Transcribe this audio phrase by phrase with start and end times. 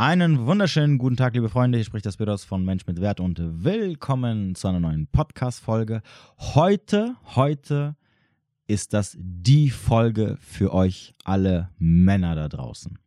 [0.00, 1.76] Einen wunderschönen guten Tag, liebe Freunde.
[1.76, 6.00] Hier spricht das Biros von Mensch mit Wert und willkommen zu einer neuen Podcast-Folge.
[6.38, 7.96] Heute, heute
[8.66, 12.98] ist das die Folge für euch alle Männer da draußen.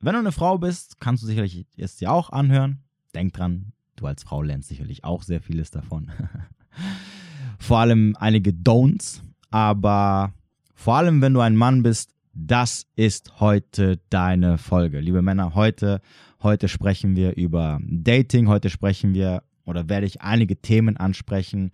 [0.00, 2.78] Wenn du eine Frau bist, kannst du sicherlich es dir auch anhören.
[3.14, 6.10] Denk dran, du als Frau lernst sicherlich auch sehr vieles davon.
[7.58, 9.20] vor allem einige Don'ts,
[9.50, 10.32] aber
[10.74, 15.00] vor allem, wenn du ein Mann bist, das ist heute deine Folge.
[15.00, 16.00] Liebe Männer, heute,
[16.42, 21.72] heute sprechen wir über Dating, heute sprechen wir oder werde ich einige Themen ansprechen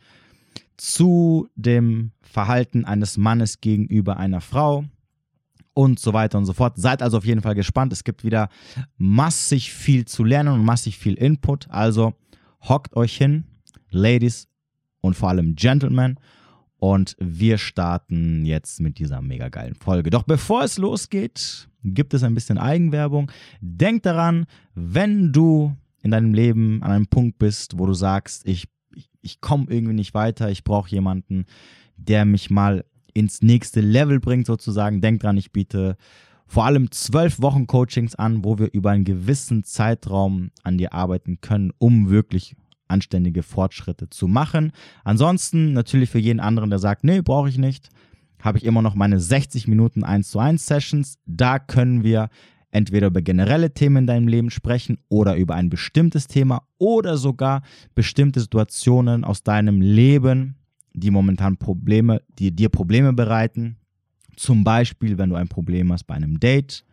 [0.77, 4.85] zu dem Verhalten eines Mannes gegenüber einer Frau
[5.75, 6.77] und so weiter und so fort.
[6.77, 7.93] Seid also auf jeden Fall gespannt.
[7.93, 8.49] Es gibt wieder
[8.97, 11.71] massig viel zu lernen und massig viel Input.
[11.71, 12.15] Also
[12.69, 13.45] hockt euch hin,
[13.91, 14.49] Ladies
[15.01, 16.19] und vor allem Gentlemen
[16.79, 20.11] und wir starten jetzt mit dieser mega geilen Folge.
[20.11, 23.31] Doch bevor es losgeht, gibt es ein bisschen Eigenwerbung.
[23.61, 28.69] Denk daran, wenn du in deinem Leben an einem Punkt bist, wo du sagst, ich,
[29.23, 31.47] ich, komme irgendwie nicht weiter, ich brauche jemanden,
[31.97, 35.01] der mich mal ins nächste Level bringt, sozusagen.
[35.01, 35.97] Denk dran, ich biete
[36.47, 41.41] vor allem zwölf Wochen Coachings an, wo wir über einen gewissen Zeitraum an dir arbeiten
[41.41, 42.55] können, um wirklich
[42.89, 44.73] anständige Fortschritte zu machen.
[45.05, 47.91] Ansonsten natürlich für jeden anderen, der sagt, nee, brauche ich nicht,
[48.41, 51.19] habe ich immer noch meine 60 Minuten 1 zu 1 Sessions.
[51.27, 52.29] Da können wir
[52.71, 57.63] entweder über generelle Themen in deinem Leben sprechen oder über ein bestimmtes Thema oder sogar
[57.95, 60.57] bestimmte Situationen aus deinem Leben,
[60.93, 63.77] die momentan Probleme, die dir Probleme bereiten.
[64.37, 66.85] Zum Beispiel, wenn du ein Problem hast bei einem Date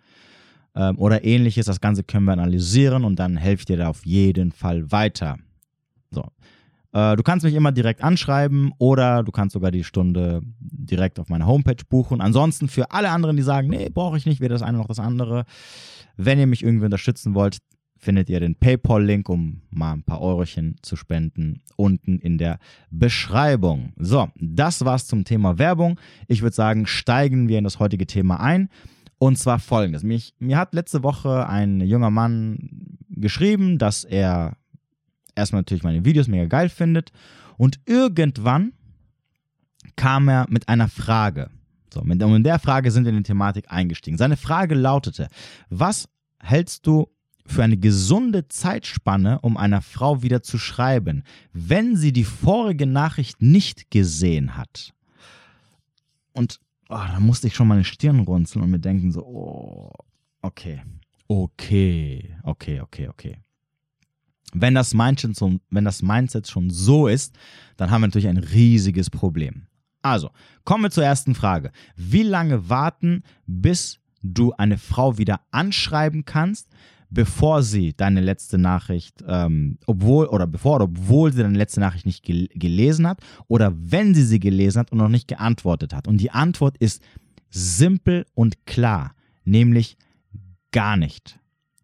[0.76, 1.66] ähm, oder ähnliches.
[1.66, 5.38] Das Ganze können wir analysieren und dann helfe ich dir da auf jeden Fall weiter.
[6.12, 6.24] So.
[6.96, 11.28] Äh, du kannst mich immer direkt anschreiben oder du kannst sogar die Stunde direkt auf
[11.28, 12.22] meiner Homepage buchen.
[12.22, 15.00] Ansonsten für alle anderen, die sagen, nee, brauche ich nicht, weder das eine noch das
[15.00, 15.44] andere.
[16.16, 17.58] Wenn ihr mich irgendwie unterstützen wollt,
[17.98, 22.60] findet ihr den PayPal-Link, um mal ein paar Eurochen zu spenden, unten in der
[22.92, 23.94] Beschreibung.
[23.98, 26.00] So, das war's zum Thema Werbung.
[26.28, 28.70] Ich würde sagen, steigen wir in das heutige Thema ein.
[29.18, 30.04] Und zwar folgendes.
[30.04, 34.58] Mich, mir hat letzte Woche ein junger Mann geschrieben, dass er
[35.36, 37.12] erstmal natürlich meine Videos mega geil findet.
[37.58, 38.74] Und irgendwann
[39.96, 41.50] kam er mit einer Frage.
[41.94, 44.18] So, und in der Frage sind wir in die Thematik eingestiegen.
[44.18, 45.30] Seine Frage lautete:
[45.70, 46.10] Was
[46.40, 47.08] hältst du
[47.46, 51.24] für eine gesunde Zeitspanne, um einer Frau wieder zu schreiben,
[51.54, 54.94] wenn sie die vorige Nachricht nicht gesehen hat?
[56.34, 56.60] Und
[56.90, 59.92] oh, da musste ich schon meine Stirn runzeln und mir denken: so, oh,
[60.42, 60.82] okay,
[61.30, 63.38] okay, okay, okay, okay.
[64.54, 67.36] Wenn das, Mindset schon, wenn das Mindset schon so ist,
[67.78, 69.68] dann haben wir natürlich ein riesiges Problem.
[70.02, 70.30] Also,
[70.64, 71.72] kommen wir zur ersten Frage.
[71.96, 76.70] Wie lange warten, bis du eine Frau wieder anschreiben kannst,
[77.10, 82.06] bevor sie deine letzte Nachricht, ähm, obwohl oder bevor oder obwohl sie deine letzte Nachricht
[82.06, 86.08] nicht gel gelesen hat oder wenn sie sie gelesen hat und noch nicht geantwortet hat?
[86.08, 87.02] Und die Antwort ist
[87.50, 89.98] simpel und klar, nämlich
[90.72, 91.40] gar nicht.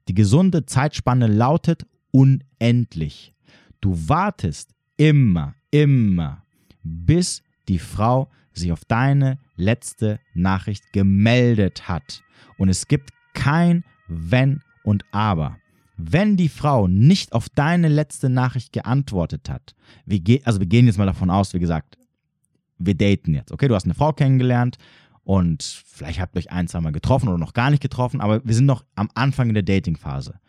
[0.08, 3.34] Die gesunde Zeitspanne lautet unendlich.
[3.80, 6.44] Du wartest immer, immer,
[6.84, 12.22] bis die Frau sich auf deine letzte Nachricht gemeldet hat.
[12.58, 15.58] Und es gibt kein Wenn und Aber.
[15.98, 20.98] Wenn die Frau nicht auf deine letzte Nachricht geantwortet hat, wir also wir gehen jetzt
[20.98, 21.98] mal davon aus, wie gesagt,
[22.80, 23.68] wir daten jetzt, okay?
[23.68, 24.78] Du hast eine Frau kennengelernt
[25.24, 28.56] und vielleicht habt ihr euch ein, zweimal getroffen oder noch gar nicht getroffen, aber wir
[28.56, 30.40] sind noch am Anfang in der Datingphase.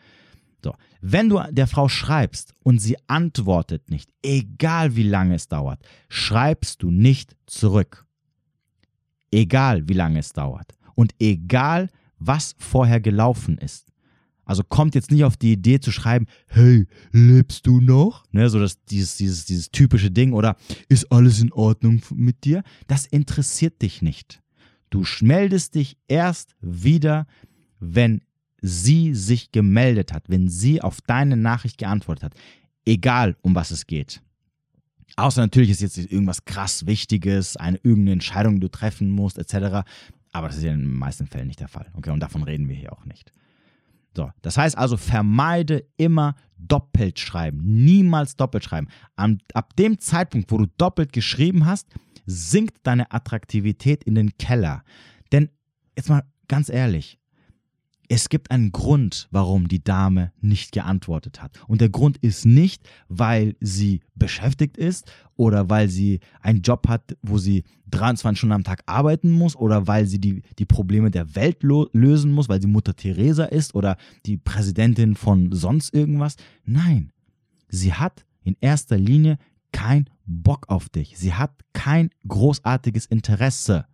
[1.04, 6.80] Wenn du der Frau schreibst und sie antwortet nicht, egal wie lange es dauert, schreibst
[6.84, 8.06] du nicht zurück.
[9.32, 13.88] Egal wie lange es dauert und egal was vorher gelaufen ist.
[14.44, 18.24] Also kommt jetzt nicht auf die Idee zu schreiben, hey, lebst du noch?
[18.30, 20.56] Ne, so das, dieses, dieses, dieses typische Ding oder
[20.88, 22.62] ist alles in Ordnung mit dir?
[22.86, 24.40] Das interessiert dich nicht.
[24.90, 27.26] Du meldest dich erst wieder,
[27.80, 28.20] wenn
[28.62, 32.34] sie sich gemeldet hat, wenn sie auf deine Nachricht geantwortet hat,
[32.86, 34.22] egal um was es geht.
[35.16, 39.84] Außer natürlich ist jetzt irgendwas krass Wichtiges, eine irgendeine Entscheidung, die du treffen musst, etc.
[40.32, 41.90] Aber das ist ja in den meisten Fällen nicht der Fall.
[41.94, 43.30] Okay, und davon reden wir hier auch nicht.
[44.16, 47.60] So, das heißt also, vermeide immer doppelt schreiben.
[47.84, 48.88] Niemals doppelt schreiben.
[49.16, 51.88] ab dem Zeitpunkt, wo du doppelt geschrieben hast,
[52.26, 54.84] sinkt deine Attraktivität in den Keller.
[55.32, 55.48] Denn
[55.96, 57.18] jetzt mal ganz ehrlich,
[58.14, 61.58] Es gibt einen Grund, warum die Dame nicht geantwortet hat.
[61.66, 67.16] Und der Grund ist nicht, weil sie beschäftigt ist oder weil sie einen Job hat,
[67.22, 71.34] wo sie 23 Stunden am Tag arbeiten muss oder weil sie die, die Probleme der
[71.34, 76.36] Welt lösen muss, weil sie Mutter Teresa ist oder die Präsidentin von sonst irgendwas.
[76.66, 77.12] Nein,
[77.70, 79.38] sie hat in erster Linie
[79.72, 81.16] kein Bock auf dich.
[81.16, 83.86] Sie hat kein großartiges Interesse.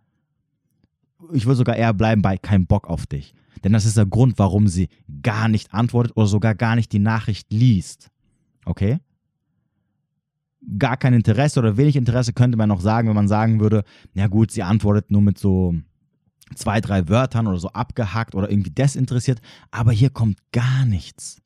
[1.31, 3.33] Ich würde sogar eher bleiben bei kein Bock auf dich.
[3.63, 4.89] Denn das ist der Grund, warum sie
[5.21, 8.09] gar nicht antwortet oder sogar gar nicht die Nachricht liest.
[8.65, 8.99] Okay?
[10.77, 13.83] Gar kein Interesse oder wenig Interesse könnte man noch sagen, wenn man sagen würde,
[14.13, 15.75] na gut, sie antwortet nur mit so
[16.55, 19.41] zwei, drei Wörtern oder so abgehackt oder irgendwie desinteressiert.
[19.71, 21.41] Aber hier kommt gar nichts.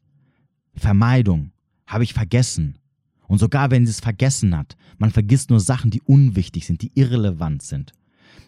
[0.75, 1.51] Vermeidung.
[1.85, 2.79] Habe ich vergessen.
[3.27, 6.91] Und sogar wenn sie es vergessen hat, man vergisst nur Sachen, die unwichtig sind, die
[6.95, 7.93] irrelevant sind.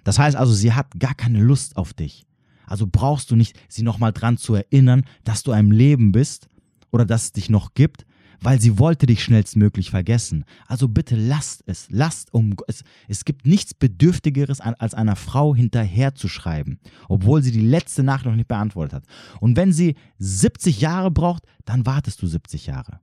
[0.04, 2.26] Das heißt also, sie hat gar keine Lust auf dich.
[2.68, 6.50] Also brauchst du nicht, sie nochmal dran zu erinnern, dass du einem Leben bist
[6.92, 8.06] oder dass es dich noch gibt,
[8.42, 10.46] weil sie wollte dich schnellstmöglich vergessen.
[10.68, 12.84] Also bitte lasst es, lasst um es.
[13.08, 16.80] Es gibt nichts Bedürftigeres, als einer Frau hinterherzuschreiben,
[17.10, 19.04] obwohl sie die letzte Nacht noch nicht beantwortet hat.
[19.40, 23.00] Und wenn sie 70 Jahre braucht, dann wartest du 70 Jahre.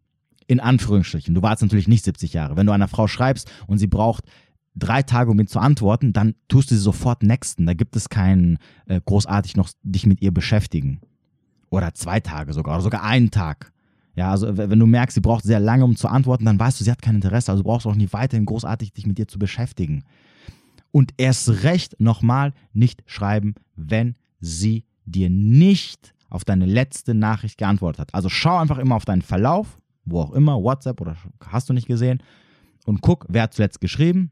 [0.47, 1.35] In Anführungsstrichen.
[1.35, 2.57] Du wartest natürlich nicht 70 Jahre.
[2.57, 4.25] Wenn du einer Frau schreibst und sie braucht
[4.75, 7.67] drei Tage, um mir zu antworten, dann tust du sie sofort nexten.
[7.67, 11.01] Da gibt es keinen äh, großartig noch dich mit ihr beschäftigen.
[11.71, 13.73] Oder zwei Tage sogar, oder sogar einen Tag.
[14.15, 16.85] Ja, also wenn du merkst, sie braucht sehr lange, um zu antworten, dann weißt du,
[16.85, 19.39] sie hat kein Interesse, also brauchst du auch nicht weiterhin großartig dich mit ihr zu
[19.39, 20.05] beschäftigen.
[20.91, 28.01] Und erst recht nochmal nicht schreiben, wenn sie dir nicht auf deine letzte Nachricht geantwortet
[28.01, 28.15] hat.
[28.15, 31.17] Also schau einfach immer auf deinen Verlauf, wo auch immer, WhatsApp oder
[31.47, 32.23] hast du nicht gesehen,
[32.85, 34.31] und guck, wer hat zuletzt geschrieben,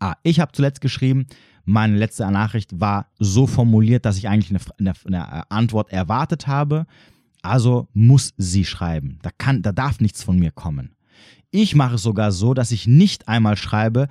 [0.00, 1.26] Ah, ich habe zuletzt geschrieben,
[1.64, 6.86] meine letzte Nachricht war so formuliert, dass ich eigentlich eine, eine, eine, Antwort erwartet habe.
[7.42, 9.18] Also muss sie schreiben.
[9.22, 10.94] Da, kann, da darf nichts von mir kommen.
[11.50, 14.08] Ich mache es sogar so, dass ich nicht einmal schreibe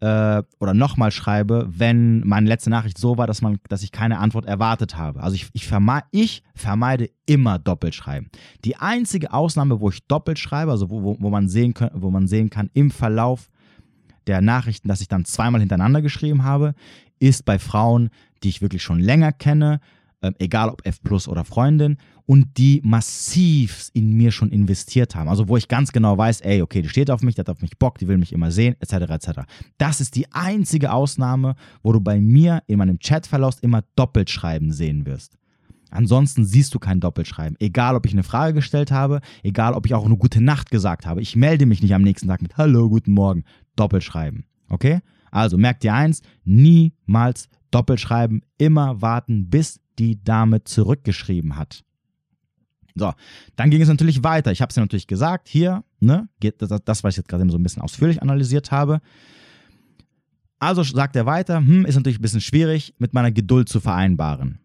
[0.00, 4.18] äh, oder nochmal schreibe, wenn meine letzte Nachricht so war, dass, man, dass ich keine
[4.18, 5.22] Antwort erwartet habe.
[5.22, 8.30] Also ich, ich, verme ich vermeide immer Doppelschreiben.
[8.64, 12.26] Die einzige Ausnahme, wo ich doppelt schreibe, also wo, wo, wo, man, sehen wo man
[12.26, 13.50] sehen kann im Verlauf,
[14.26, 16.74] der Nachrichten, dass ich dann zweimal hintereinander geschrieben habe,
[17.18, 18.10] ist bei Frauen,
[18.42, 19.80] die ich wirklich schon länger kenne,
[20.22, 25.28] äh, egal ob F Plus oder Freundin, und die massiv in mir schon investiert haben.
[25.28, 27.60] Also wo ich ganz genau weiß, ey, okay, die steht auf mich, die hat auf
[27.60, 29.10] mich Bock, die will mich immer sehen, etc.
[29.10, 29.40] etc.
[29.78, 35.06] Das ist die einzige Ausnahme, wo du bei mir in meinem Chatverlauf immer Doppelschreiben sehen
[35.06, 35.38] wirst.
[35.90, 37.56] Ansonsten siehst du kein Doppelschreiben.
[37.58, 41.06] Egal, ob ich eine Frage gestellt habe, egal, ob ich auch eine gute Nacht gesagt
[41.06, 41.20] habe.
[41.20, 43.44] Ich melde mich nicht am nächsten Tag mit Hallo, guten Morgen.
[43.76, 44.44] Doppelschreiben.
[44.68, 45.00] Okay?
[45.30, 51.84] Also merkt dir eins, niemals Doppelschreiben, immer warten, bis die Dame zurückgeschrieben hat.
[52.94, 53.12] So,
[53.56, 54.50] dann ging es natürlich weiter.
[54.50, 57.62] Ich habe es ja natürlich gesagt, hier, ne, das, was ich jetzt gerade so ein
[57.62, 59.00] bisschen ausführlich analysiert habe.
[60.58, 64.58] Also sagt er weiter, hm, ist natürlich ein bisschen schwierig, mit meiner Geduld zu vereinbaren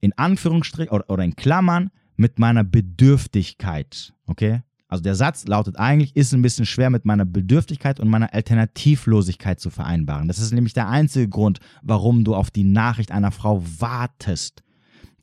[0.00, 4.14] in Anführungsstrichen oder, oder in Klammern mit meiner Bedürftigkeit.
[4.26, 4.62] Okay?
[4.88, 9.58] Also der Satz lautet eigentlich, ist ein bisschen schwer mit meiner Bedürftigkeit und meiner Alternativlosigkeit
[9.58, 10.28] zu vereinbaren.
[10.28, 14.62] Das ist nämlich der einzige Grund, warum du auf die Nachricht einer Frau wartest.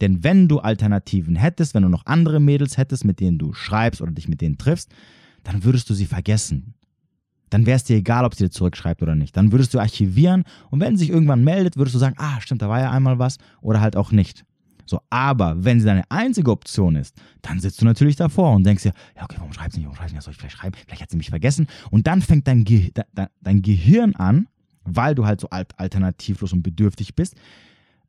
[0.02, 4.02] Denn wenn du Alternativen hättest, wenn du noch andere Mädels hättest, mit denen du schreibst
[4.02, 4.92] oder dich mit denen triffst,
[5.44, 6.74] dann würdest du sie vergessen.
[7.50, 9.38] Dann wäre es dir egal, ob sie dir zurückschreibt oder nicht.
[9.38, 12.62] Dann würdest du archivieren und wenn sie sich irgendwann meldet, würdest du sagen, ah, stimmt,
[12.62, 14.44] da war ja einmal was oder halt auch nicht.
[14.86, 18.84] So, aber wenn sie deine einzige Option ist, dann sitzt du natürlich davor und denkst
[18.84, 20.76] dir, ja, okay, warum schreibt sie nicht, warum schreibt sie nicht, soll ich vielleicht schreiben,
[20.86, 21.68] vielleicht hat sie mich vergessen.
[21.90, 24.48] Und dann fängt dein, Ge de dein Gehirn an,
[24.84, 27.36] weil du halt so alternativlos und bedürftig bist,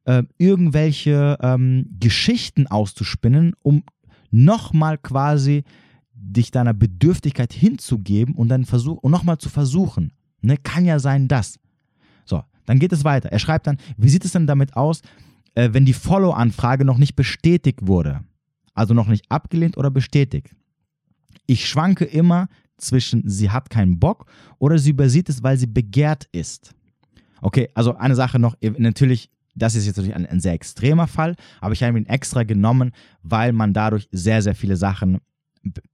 [0.04, 3.85] äh, irgendwelche ähm, Geschichten auszuspinnen, um
[4.31, 5.64] nochmal quasi
[6.12, 10.12] dich deiner Bedürftigkeit hinzugeben und dann versuch und nochmal zu versuchen.
[10.40, 10.57] Ne?
[10.57, 11.59] Kann ja sein, dass.
[12.25, 13.31] So, dann geht es weiter.
[13.31, 15.02] Er schreibt dann, wie sieht es denn damit aus,
[15.55, 18.21] äh, wenn die Follow-Anfrage noch nicht bestätigt wurde.
[18.75, 20.55] Also noch nicht abgelehnt oder bestätigt.
[21.47, 24.27] Ich schwanke immer zwischen sie hat keinen Bock
[24.59, 26.75] oder sie übersieht es, weil sie begehrt ist.
[27.41, 31.37] Okay, also eine Sache noch, natürlich, das ist jetzt natürlich ein, ein sehr extremer Fall,
[31.61, 32.93] aber ich habe ihn extra genommen,
[33.23, 35.19] weil man dadurch sehr, sehr viele Sachen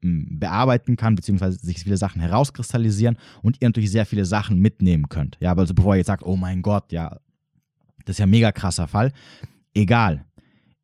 [0.01, 5.37] bearbeiten kann, beziehungsweise sich viele Sachen herauskristallisieren und ihr natürlich sehr viele Sachen mitnehmen könnt.
[5.41, 7.19] Ja, also bevor ihr jetzt sagt, oh mein Gott, ja,
[8.11, 9.13] das ist ja ein mega krasser Fall.
[9.73, 10.25] Egal.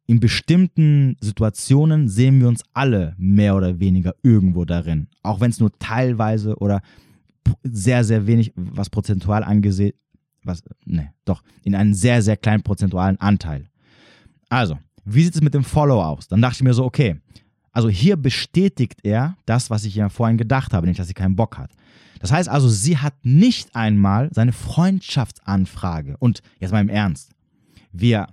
[0.06, 5.08] In bestimmten Situationen sehen wir uns alle mehr oder weniger irgendwo darin.
[5.24, 6.80] Auch wenn es nur teilweise oder
[7.64, 9.94] sehr, sehr wenig, was prozentual angesehen,
[10.44, 13.68] was, ne, doch, in einem sehr, sehr kleinen prozentualen Anteil.
[14.48, 16.28] Also, wie sieht es mit dem Follow aus?
[16.28, 17.16] Dann dachte ich mir so, okay,
[17.76, 21.36] also hier bestätigt er das, was ich ja vorhin gedacht habe, nicht, dass sie keinen
[21.36, 21.70] Bock hat.
[22.20, 26.16] Das heißt also, sie hat nicht einmal seine Freundschaftsanfrage.
[26.18, 27.32] Und jetzt mal im Ernst,
[27.92, 28.28] wir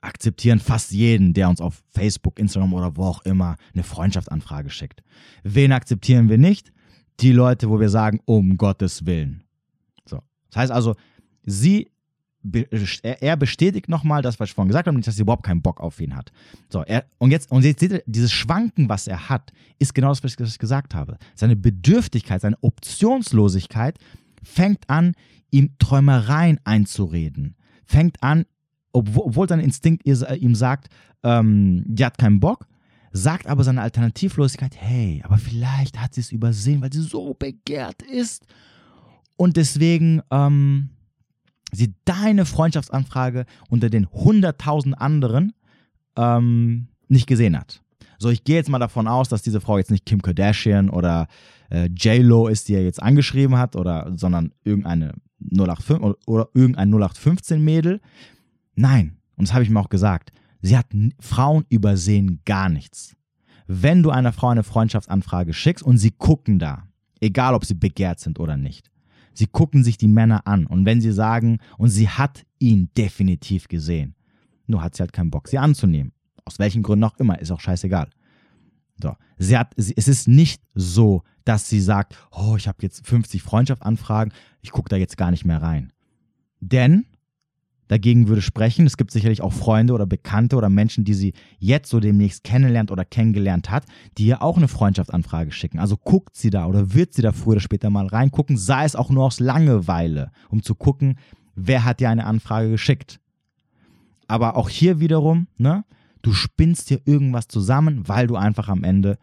[0.00, 5.02] akzeptieren fast jeden, der uns auf Facebook, Instagram oder wo auch immer eine Freundschaftsanfrage schickt.
[5.42, 6.72] Wen akzeptieren wir nicht?
[7.18, 9.42] Die Leute, wo wir sagen, um Gottes Willen.
[10.04, 10.20] So.
[10.50, 10.94] Das heißt also,
[11.42, 11.90] sie
[13.02, 16.00] er bestätigt nochmal das, was ich vorhin gesagt habe, dass sie überhaupt keinen Bock auf
[16.00, 16.32] ihn hat.
[16.68, 20.08] So, er, und jetzt, und jetzt seht ihr, dieses Schwanken, was er hat, ist genau
[20.08, 21.18] das, was ich gesagt habe.
[21.34, 23.98] Seine Bedürftigkeit, seine Optionslosigkeit
[24.42, 25.14] fängt an,
[25.50, 27.56] ihm Träumereien einzureden.
[27.84, 28.44] Fängt an,
[28.92, 30.88] obwohl sein Instinkt ihm sagt,
[31.22, 32.66] ähm, die hat keinen Bock,
[33.12, 38.02] sagt aber seine Alternativlosigkeit, hey, aber vielleicht hat sie es übersehen, weil sie so begehrt
[38.02, 38.46] ist.
[39.36, 40.90] Und deswegen, ähm,
[41.76, 45.52] sie deine Freundschaftsanfrage unter den 100.000 anderen
[46.16, 47.82] ähm, nicht gesehen hat.
[48.18, 51.28] So, ich gehe jetzt mal davon aus, dass diese Frau jetzt nicht Kim Kardashian oder
[51.70, 56.92] äh, J-Lo ist, die er jetzt angeschrieben hat, oder, sondern irgendeine 085 oder, oder irgendein
[56.94, 58.00] 0815-Mädel.
[58.74, 60.86] Nein, und das habe ich mir auch gesagt, sie hat
[61.20, 63.14] Frauen übersehen gar nichts.
[63.66, 66.84] Wenn du einer Frau eine Freundschaftsanfrage schickst und sie gucken da,
[67.20, 68.90] egal ob sie begehrt sind oder nicht,
[69.36, 73.68] Sie gucken sich die Männer an und wenn sie sagen, und sie hat ihn definitiv
[73.68, 74.14] gesehen,
[74.66, 76.12] nur hat sie halt keinen Bock, sie anzunehmen.
[76.44, 78.08] Aus welchen Gründen auch immer, ist auch scheißegal.
[79.02, 79.14] So.
[79.36, 83.42] Sie hat, sie, es ist nicht so, dass sie sagt, oh, ich habe jetzt 50
[83.42, 85.92] Freundschaftsanfragen, ich gucke da jetzt gar nicht mehr rein.
[86.60, 87.06] Denn
[87.88, 88.86] dagegen würde sprechen.
[88.86, 92.90] Es gibt sicherlich auch Freunde oder Bekannte oder Menschen, die sie jetzt so demnächst kennenlernt
[92.90, 93.84] oder kennengelernt hat,
[94.18, 95.78] die ihr auch eine Freundschaftsanfrage schicken.
[95.78, 98.96] Also guckt sie da oder wird sie da früher oder später mal reingucken, sei es
[98.96, 101.18] auch nur aus Langeweile, um zu gucken,
[101.54, 103.20] wer hat dir eine Anfrage geschickt.
[104.28, 105.84] Aber auch hier wiederum, ne,
[106.22, 109.18] du spinnst dir irgendwas zusammen, weil du einfach am Ende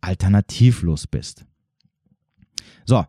[0.00, 1.44] alternativlos bist.
[2.84, 3.04] So,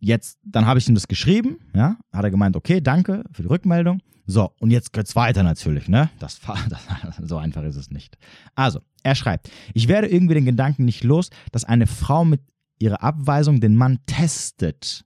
[0.00, 3.48] Jetzt, dann habe ich ihm das geschrieben, ja, hat er gemeint, okay, danke für die
[3.48, 4.00] Rückmeldung.
[4.26, 6.10] So, und jetzt geht's weiter natürlich, ne?
[6.18, 6.80] Das, das,
[7.22, 8.16] so einfach ist es nicht.
[8.54, 12.40] Also, er schreibt, ich werde irgendwie den Gedanken nicht los, dass eine Frau mit
[12.78, 15.04] ihrer Abweisung den Mann testet.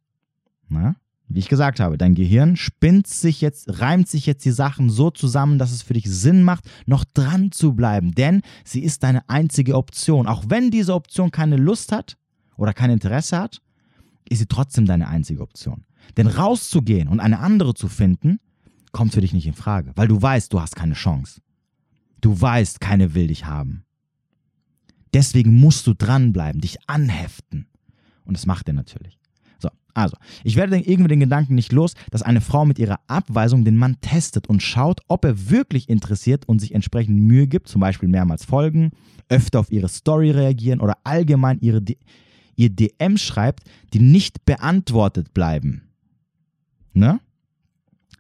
[0.69, 0.97] Na?
[1.31, 5.11] Wie ich gesagt habe, dein Gehirn spinnt sich jetzt, reimt sich jetzt die Sachen so
[5.11, 9.29] zusammen, dass es für dich Sinn macht, noch dran zu bleiben, denn sie ist deine
[9.29, 10.27] einzige Option.
[10.27, 12.17] Auch wenn diese Option keine Lust hat
[12.57, 13.61] oder kein Interesse hat,
[14.29, 15.85] ist sie trotzdem deine einzige Option.
[16.17, 18.39] Denn rauszugehen und eine andere zu finden,
[18.93, 21.41] kommt für dich nicht in Frage, weil du weißt, du hast keine Chance.
[22.21, 23.85] Du weißt, keine will dich haben.
[25.15, 27.67] Deswegen musst du dranbleiben, dich anheften.
[28.25, 29.19] Und das macht er natürlich.
[29.59, 33.65] So, also, ich werde irgendwie den Gedanken nicht los, dass eine Frau mit ihrer Abweisung
[33.65, 37.81] den Mann testet und schaut, ob er wirklich interessiert und sich entsprechend Mühe gibt, zum
[37.81, 38.91] Beispiel mehrmals folgen,
[39.29, 41.83] öfter auf ihre Story reagieren oder allgemein ihre,
[42.59, 45.83] ihr DM schreibt, die nicht beantwortet bleiben.
[46.93, 47.21] Ne?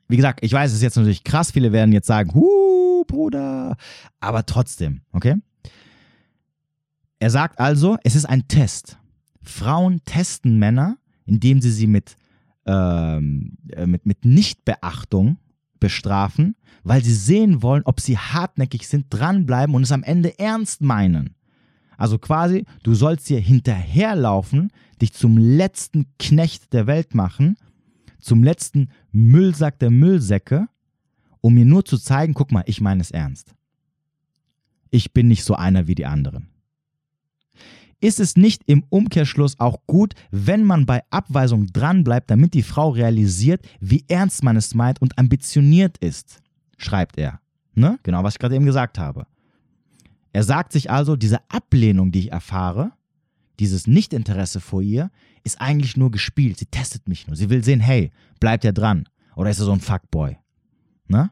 [0.07, 1.51] Wie gesagt, ich weiß, es ist jetzt natürlich krass.
[1.51, 3.77] Viele werden jetzt sagen, huh, Bruder.
[4.21, 5.35] Aber trotzdem, okay?
[7.19, 8.99] Er sagt also, es ist ein Test.
[9.43, 12.17] Frauen testen Männer, indem sie sie mit,
[12.65, 15.39] ähm, äh, mit, mit Nichtbeachtung
[15.81, 16.55] bestrafen,
[16.85, 21.35] weil sie sehen wollen, ob sie hartnäckig sind, dranbleiben und es am Ende ernst meinen.
[21.99, 24.71] Also quasi, du sollst dir hinterherlaufen,
[25.03, 27.57] dich zum letzten Knecht der Welt machen,
[28.21, 30.69] zum letzten Müllsack der Müllsäcke,
[31.41, 33.53] um mir nur zu zeigen, guck mal, ich meine es ernst.
[34.91, 36.49] Ich bin nicht so einer wie die anderen.
[38.01, 42.91] Ist es nicht im Umkehrschluss auch gut, wenn man bei Abweisung dranbleibt, damit die Frau
[42.91, 46.41] realisiert, wie ernst man es meint und ambitioniert ist?
[46.77, 47.41] Schreibt er.
[47.75, 47.99] Ne?
[48.05, 49.27] Genau, was ich gerade eben gesagt habe.
[50.33, 52.93] Er sagt sich also, diese Ablehnung, die ich erfahre,
[53.59, 55.11] dieses Nichtinteresse vor ihr,
[55.43, 56.59] ist eigentlich nur gespielt.
[56.59, 57.37] Sie testet mich nur.
[57.37, 59.09] Sie will sehen, hey, bleibt er dran?
[59.35, 60.37] Oder ist er so ein Fuckboy?
[61.07, 61.31] Ne?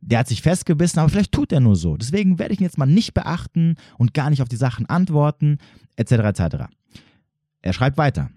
[0.00, 1.96] Der hat sich festgebissen, aber vielleicht tut er nur so.
[1.96, 5.58] Deswegen werde ich ihn jetzt mal nicht beachten und gar nicht auf die Sachen antworten,
[5.96, 6.12] etc.
[6.12, 6.42] etc.
[7.62, 8.30] Er schreibt weiter.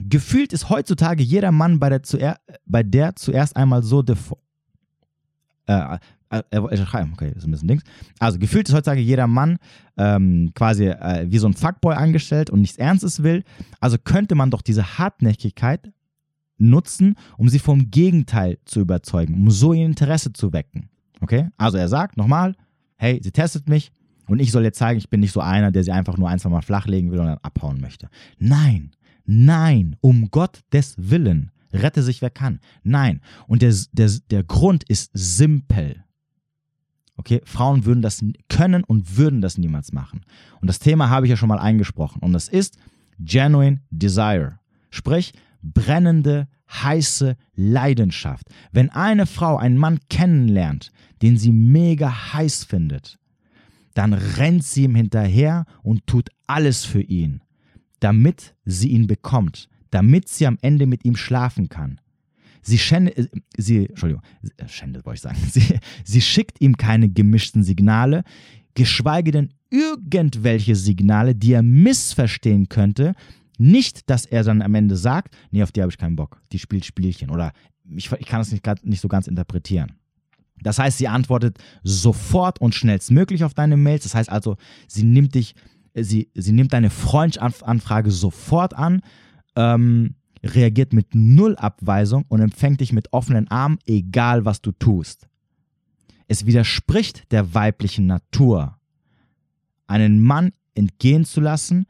[0.00, 4.02] Gefühlt ist heutzutage jeder Mann bei der, zuer bei der zuerst einmal so
[5.66, 5.98] äh,
[6.30, 7.82] äh, okay, das ist ein bisschen Dings.
[8.18, 9.58] Also gefühlt ist heutzutage jeder Mann
[9.96, 13.44] ähm, quasi äh, wie so ein Fuckboy angestellt und nichts Ernstes will.
[13.80, 15.92] Also könnte man doch diese Hartnäckigkeit
[16.58, 20.88] nutzen, um sie vom Gegenteil zu überzeugen, um so ihr Interesse zu wecken.
[21.20, 21.48] Okay?
[21.56, 22.54] Also er sagt nochmal,
[22.96, 23.92] hey, sie testet mich
[24.26, 26.38] und ich soll jetzt zeigen, ich bin nicht so einer, der sie einfach nur ein,
[26.38, 28.08] zwei Mal flachlegen will und dann abhauen möchte.
[28.38, 28.90] Nein,
[29.24, 31.52] nein, um Gottes Willen.
[31.72, 32.60] Rette sich, wer kann.
[32.84, 33.20] Nein.
[33.46, 36.04] Und der, der, der Grund ist simpel.
[37.16, 40.20] Okay, Frauen würden das können und würden das niemals machen.
[40.60, 42.20] Und das Thema habe ich ja schon mal eingesprochen.
[42.20, 42.78] Und das ist
[43.18, 44.58] genuine desire.
[44.90, 45.32] Sprich,
[45.62, 48.46] brennende, heiße Leidenschaft.
[48.72, 50.92] Wenn eine Frau einen Mann kennenlernt,
[51.22, 53.18] den sie mega heiß findet,
[53.94, 57.42] dann rennt sie ihm hinterher und tut alles für ihn,
[58.00, 62.00] damit sie ihn bekommt, damit sie am Ende mit ihm schlafen kann.
[62.66, 64.22] Sie schändet, äh, sie, Entschuldigung,
[64.56, 68.24] äh, schändet wollte ich sagen, sie, sie schickt ihm keine gemischten Signale,
[68.74, 73.14] geschweige denn irgendwelche Signale, die er missverstehen könnte.
[73.58, 76.58] Nicht, dass er dann am Ende sagt, nee, auf die habe ich keinen Bock, die
[76.58, 77.52] spielt Spielchen oder
[77.88, 79.92] ich, ich kann das nicht, nicht so ganz interpretieren.
[80.60, 84.02] Das heißt, sie antwortet sofort und schnellstmöglich auf deine Mails.
[84.02, 84.56] Das heißt also,
[84.88, 85.54] sie nimmt dich,
[85.94, 89.02] sie, sie nimmt deine Freundschaftsanfrage sofort an,
[89.54, 90.16] ähm,
[90.54, 95.28] reagiert mit null Abweisung und empfängt dich mit offenen Armen, egal was du tust.
[96.28, 98.78] Es widerspricht der weiblichen Natur,
[99.86, 101.86] einen Mann entgehen zu lassen,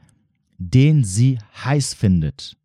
[0.57, 2.57] den sie heiß findet.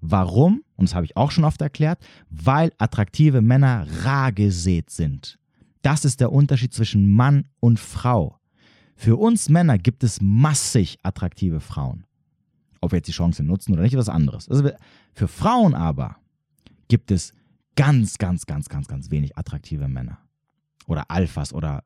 [0.00, 0.62] Warum?
[0.76, 5.38] Und das habe ich auch schon oft erklärt, weil attraktive Männer rar gesät sind.
[5.82, 8.38] Das ist der Unterschied zwischen Mann und Frau.
[8.96, 12.04] Für uns Männer gibt es massig attraktive Frauen.
[12.80, 14.48] Ob wir jetzt die Chance nutzen oder nicht, ist was anderes.
[14.48, 14.70] Also
[15.12, 16.16] für Frauen aber
[16.88, 17.34] gibt es
[17.76, 20.18] ganz, ganz, ganz, ganz, ganz wenig attraktive Männer.
[20.86, 21.84] Oder Alphas oder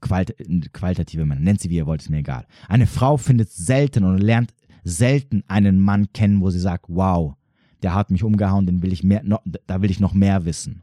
[0.00, 1.40] qualitative Männer.
[1.40, 2.46] Nennt sie wie ihr wollt, ist mir egal.
[2.68, 7.34] Eine Frau findet selten oder lernt selten einen Mann kennen, wo sie sagt, wow,
[7.82, 10.82] der hat mich umgehauen, den will ich mehr, noch, da will ich noch mehr wissen.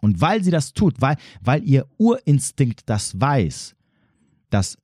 [0.00, 3.76] Und weil sie das tut, weil, weil ihr Urinstinkt das weiß,
[4.50, 4.76] dass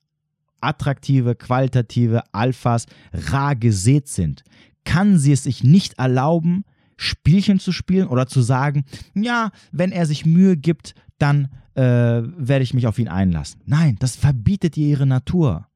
[0.61, 4.45] attraktive, qualitative Alphas rar gesät sind,
[4.85, 6.65] kann sie es sich nicht erlauben,
[6.97, 8.85] Spielchen zu spielen oder zu sagen,
[9.15, 13.61] ja, wenn er sich Mühe gibt, dann äh, werde ich mich auf ihn einlassen.
[13.65, 15.69] Nein, das verbietet ihr ihre Natur.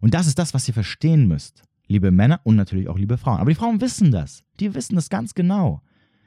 [0.00, 3.40] Und das ist das, was ihr verstehen müsst, liebe Männer und natürlich auch liebe Frauen.
[3.40, 4.42] Aber die Frauen wissen das.
[4.60, 5.82] Die wissen das ganz genau.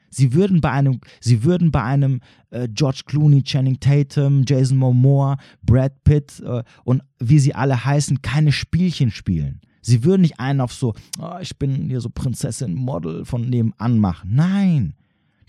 [0.09, 5.37] Sie würden bei einem, sie würden bei einem äh, George Clooney, Channing Tatum, Jason Momoa,
[5.63, 9.61] Brad Pitt äh, und wie sie alle heißen, keine Spielchen spielen.
[9.81, 13.99] Sie würden nicht einen auf so, oh, ich bin hier so Prinzessin Model von nebenan
[13.99, 14.31] machen.
[14.33, 14.93] Nein.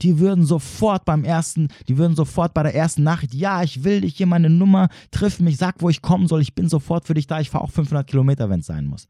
[0.02, 4.02] Die würden sofort beim ersten, die würden sofort bei der ersten Nachricht, ja, ich will
[4.02, 7.14] dich, hier meine Nummer, triff mich, sag, wo ich kommen soll, ich bin sofort für
[7.14, 9.08] dich da, ich fahre auch 500 Kilometer, wenn es sein muss.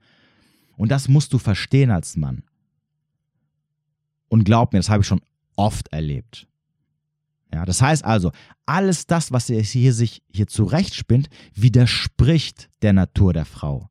[0.78, 2.42] Und das musst du verstehen als Mann.
[4.28, 5.20] Und glaub mir, das habe ich schon
[5.59, 6.47] oft erlebt.
[7.53, 8.33] Ja, das heißt also,
[8.66, 13.88] alles das, was hier sich hier zurechtspinnt, widerspricht der Natur der Frau.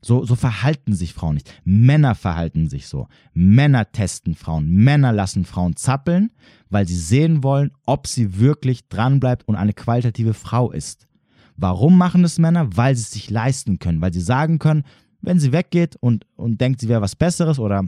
[0.00, 1.52] So, so verhalten sich Frauen nicht.
[1.64, 3.08] Männer verhalten sich so.
[3.34, 4.68] Männer testen Frauen.
[4.68, 6.30] Männer lassen Frauen zappeln,
[6.70, 11.08] weil sie sehen wollen, ob sie wirklich dranbleibt und eine qualitative Frau ist.
[11.56, 12.76] Warum machen es Männer?
[12.76, 14.84] Weil sie es sich leisten können, weil sie sagen können,
[15.20, 17.84] wenn sie weggeht und, und denkt, sie wäre was Besseres oder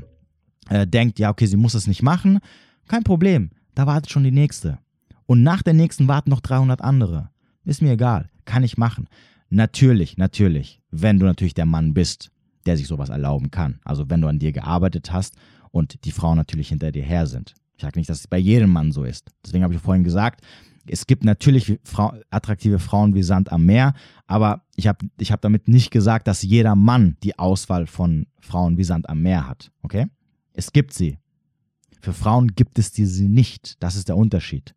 [0.68, 2.40] äh, denkt, ja, okay, sie muss es nicht machen,
[2.90, 4.78] kein Problem, da wartet schon die nächste.
[5.26, 7.30] Und nach der nächsten warten noch 300 andere.
[7.64, 9.06] Ist mir egal, kann ich machen.
[9.48, 12.32] Natürlich, natürlich, wenn du natürlich der Mann bist,
[12.66, 13.78] der sich sowas erlauben kann.
[13.84, 15.36] Also wenn du an dir gearbeitet hast
[15.70, 17.54] und die Frauen natürlich hinter dir her sind.
[17.76, 19.30] Ich sage nicht, dass es bei jedem Mann so ist.
[19.44, 20.44] Deswegen habe ich vorhin gesagt,
[20.88, 23.94] es gibt natürlich Frau, attraktive Frauen wie Sand am Meer,
[24.26, 28.78] aber ich habe ich hab damit nicht gesagt, dass jeder Mann die Auswahl von Frauen
[28.78, 29.70] wie Sand am Meer hat.
[29.82, 30.06] Okay?
[30.54, 31.18] Es gibt sie.
[32.00, 33.76] Für Frauen gibt es diese nicht.
[33.82, 34.74] Das ist der Unterschied.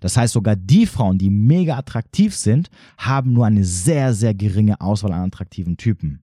[0.00, 4.80] Das heißt, sogar die Frauen, die mega attraktiv sind, haben nur eine sehr, sehr geringe
[4.80, 6.22] Auswahl an attraktiven Typen.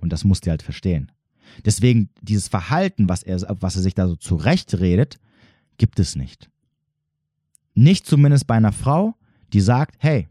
[0.00, 1.10] Und das musst ihr halt verstehen.
[1.64, 5.18] Deswegen, dieses Verhalten, was er, was er sich da so zurechtredet,
[5.78, 6.48] gibt es nicht.
[7.74, 9.14] Nicht zumindest bei einer Frau,
[9.52, 10.28] die sagt, hey,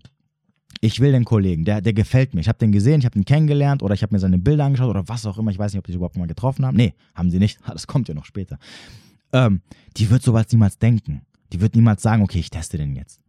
[0.80, 2.42] ich will den Kollegen, der, der gefällt mir.
[2.42, 4.90] Ich habe den gesehen, ich habe den kennengelernt oder ich habe mir seine Bilder angeschaut
[4.90, 5.50] oder was auch immer.
[5.52, 6.78] Ich weiß nicht, ob die sich überhaupt mal getroffen haben.
[6.78, 7.60] Nee, haben sie nicht.
[7.68, 8.60] Das kommt ja noch später
[9.34, 9.62] ähm,
[9.98, 11.22] die wird sowas niemals denken.
[11.54, 13.22] Die wird niemals sagen, okay, ich teste den jetzt.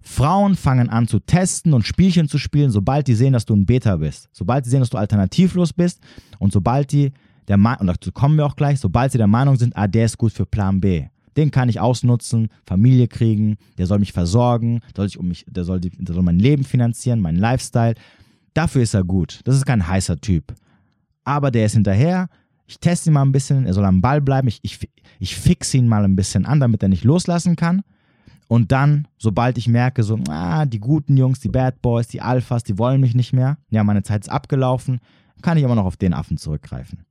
[0.00, 3.66] Frauen fangen an zu testen und Spielchen zu spielen, sobald die sehen, dass du ein
[3.66, 4.28] Beta bist.
[4.32, 6.00] Sobald sie sehen, dass du alternativlos bist
[6.38, 7.12] und sobald die
[7.48, 10.04] der Meinung, und dazu kommen wir auch gleich, sobald sie der Meinung sind, ah, der
[10.04, 11.06] ist gut für Plan B.
[11.36, 15.64] Den kann ich ausnutzen, Familie kriegen, der soll mich versorgen, soll ich um mich, der,
[15.64, 17.94] soll die, der soll mein Leben finanzieren, meinen Lifestyle.
[18.54, 19.40] Dafür ist er gut.
[19.44, 20.54] Das ist kein heißer Typ.
[21.24, 22.28] Aber der ist hinterher,
[22.68, 24.78] ich teste ihn mal ein bisschen, er soll am Ball bleiben, ich, ich,
[25.18, 27.82] ich fixe ihn mal ein bisschen an, damit er nicht loslassen kann.
[28.46, 32.62] Und dann, sobald ich merke, so, ah, die guten Jungs, die Bad Boys, die Alphas,
[32.62, 35.00] die wollen mich nicht mehr, ja, meine Zeit ist abgelaufen,
[35.42, 37.04] kann ich immer noch auf den Affen zurückgreifen.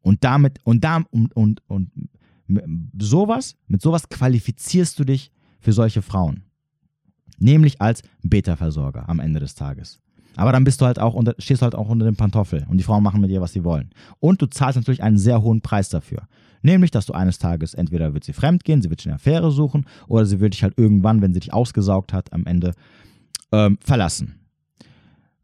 [0.00, 1.90] Und damit, und da, und, und, und
[2.98, 6.44] sowas, mit sowas qualifizierst du dich für solche Frauen.
[7.38, 10.00] nämlich als Beta-Versorger am Ende des Tages.
[10.38, 12.78] Aber dann bist du halt auch unter, stehst du halt auch unter dem Pantoffel und
[12.78, 13.90] die Frauen machen mit dir, was sie wollen.
[14.20, 16.28] Und du zahlst natürlich einen sehr hohen Preis dafür.
[16.62, 19.50] Nämlich, dass du eines Tages entweder wird sie fremd gehen, sie wird sich eine Affäre
[19.50, 22.74] suchen oder sie wird dich halt irgendwann, wenn sie dich ausgesaugt hat, am Ende
[23.52, 24.36] ähm, verlassen.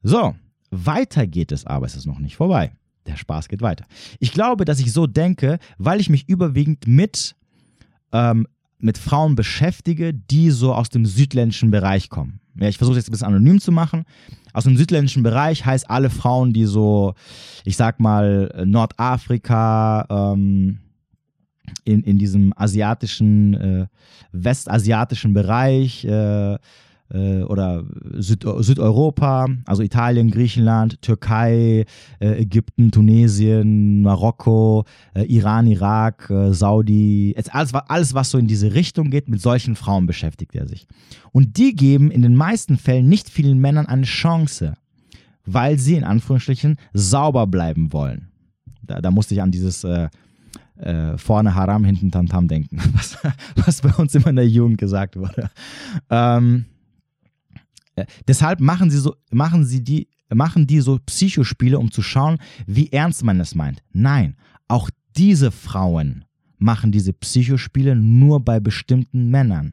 [0.03, 0.35] So,
[0.71, 2.73] weiter geht es aber, es ist noch nicht vorbei.
[3.07, 3.87] Der Spaß geht weiter.
[4.21, 7.35] Ich glaube, dass ich so denke, weil ich mich überwiegend mit,
[8.13, 8.47] ähm,
[8.79, 12.41] mit Frauen beschäftige, die so aus dem südländischen Bereich kommen.
[12.57, 14.05] Ja, ich versuche jetzt ein bisschen anonym zu machen.
[14.53, 17.15] Aus dem südländischen Bereich heißt alle Frauen, die so,
[17.65, 20.79] ich sag mal, Nordafrika, ähm,
[21.85, 23.87] in, in diesem asiatischen, äh,
[24.33, 26.59] westasiatischen Bereich äh,
[27.11, 31.85] oder Süd, Südeuropa, also Italien, Griechenland, Türkei,
[32.19, 38.75] äh, Ägypten, Tunesien, Marokko, äh, Iran, Irak, äh, Saudi, alles, alles, was so in diese
[38.75, 40.87] Richtung geht, mit solchen Frauen beschäftigt er sich.
[41.33, 44.75] Und die geben in den meisten Fällen nicht vielen Männern eine Chance,
[45.45, 48.29] weil sie in Anführungsstrichen sauber bleiben wollen.
[48.83, 50.09] Da, da musste ich an dieses äh,
[50.77, 53.19] äh, vorne Haram, hinten Tamtam denken, was,
[53.57, 55.51] was bei uns immer in der Jugend gesagt wurde.
[56.11, 56.65] Ähm,
[57.97, 62.39] äh, deshalb machen sie so, machen sie die, machen die so Psychospiele, um zu schauen,
[62.67, 63.83] wie ernst man es meint.
[63.93, 64.37] Nein,
[64.69, 66.25] auch diese Frauen
[66.59, 69.73] machen diese Psychospiele nur bei bestimmten Männern.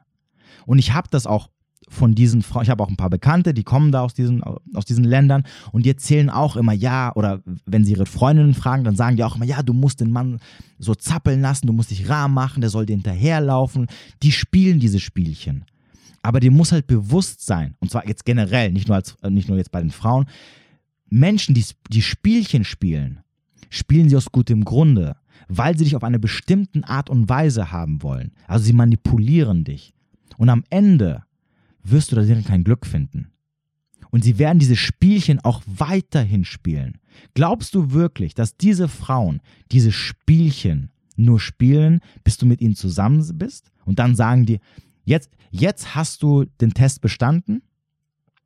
[0.66, 1.50] Und ich habe das auch
[1.92, 4.86] von diesen Frauen, ich habe auch ein paar Bekannte, die kommen da aus diesen, aus
[4.86, 8.96] diesen Ländern und die erzählen auch immer, ja, oder wenn sie ihre Freundinnen fragen, dann
[8.96, 10.40] sagen die auch immer, ja, du musst den Mann
[10.80, 13.88] so zappeln lassen, du musst dich rar machen, der soll dir hinterherlaufen.
[14.24, 15.66] Die spielen diese Spielchen.
[16.22, 19.50] Aber dir muss halt bewusst sein, und zwar jetzt generell, nicht nur, als, äh, nicht
[19.50, 20.26] nur jetzt bei den Frauen,
[21.10, 23.22] Menschen, die, die Spielchen spielen,
[23.70, 25.16] spielen sie aus gutem Grunde,
[25.48, 28.32] weil sie dich auf eine bestimmte Art und Weise haben wollen.
[28.48, 29.94] Also sie manipulieren dich.
[30.38, 31.24] Und am Ende
[31.84, 33.32] wirst du darin kein Glück finden.
[34.12, 37.00] Und sie werden diese Spielchen auch weiterhin spielen.
[37.34, 43.26] Glaubst du wirklich, dass diese Frauen diese Spielchen nur spielen, bis du mit ihnen zusammen
[43.38, 43.72] bist?
[43.86, 44.60] Und dann sagen die,
[45.04, 47.62] jetzt, jetzt hast du den Test bestanden,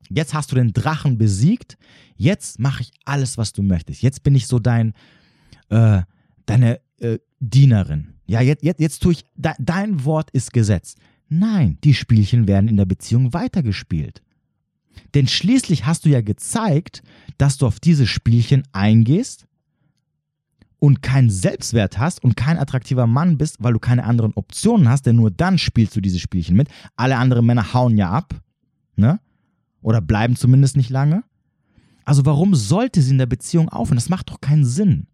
[0.08, 1.76] jetzt hast du den Drachen besiegt,
[2.16, 4.02] jetzt mache ich alles, was du möchtest.
[4.02, 4.94] Jetzt bin ich so dein,
[5.68, 6.02] äh,
[6.46, 8.14] deine äh, Dienerin.
[8.26, 10.96] Ja, jetzt, jetzt, jetzt tue ich, de, dein Wort ist Gesetz.
[11.28, 14.22] Nein, die Spielchen werden in der Beziehung weitergespielt.
[15.14, 17.02] Denn schließlich hast du ja gezeigt,
[17.38, 19.46] dass du auf diese Spielchen eingehst
[20.86, 25.04] und keinen Selbstwert hast und kein attraktiver Mann bist, weil du keine anderen Optionen hast,
[25.04, 26.68] denn nur dann spielst du diese Spielchen mit.
[26.94, 28.40] Alle anderen Männer hauen ja ab,
[28.94, 29.18] ne?
[29.82, 31.24] Oder bleiben zumindest nicht lange.
[32.04, 33.96] Also warum sollte sie in der Beziehung aufhören?
[33.96, 35.08] Das macht doch keinen Sinn.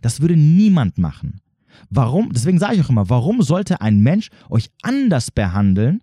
[0.00, 1.42] Das würde niemand machen.
[1.90, 2.32] Warum?
[2.32, 6.00] Deswegen sage ich auch immer, warum sollte ein Mensch euch anders behandeln,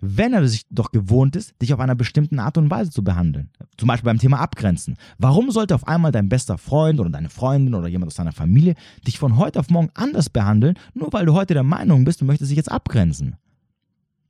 [0.00, 3.50] wenn er sich doch gewohnt ist, dich auf einer bestimmten Art und Weise zu behandeln?
[3.76, 4.96] Zum Beispiel beim Thema Abgrenzen.
[5.18, 8.74] Warum sollte auf einmal dein bester Freund oder deine Freundin oder jemand aus deiner Familie
[9.06, 12.24] dich von heute auf morgen anders behandeln, nur weil du heute der Meinung bist, du
[12.24, 13.36] möchtest dich jetzt abgrenzen?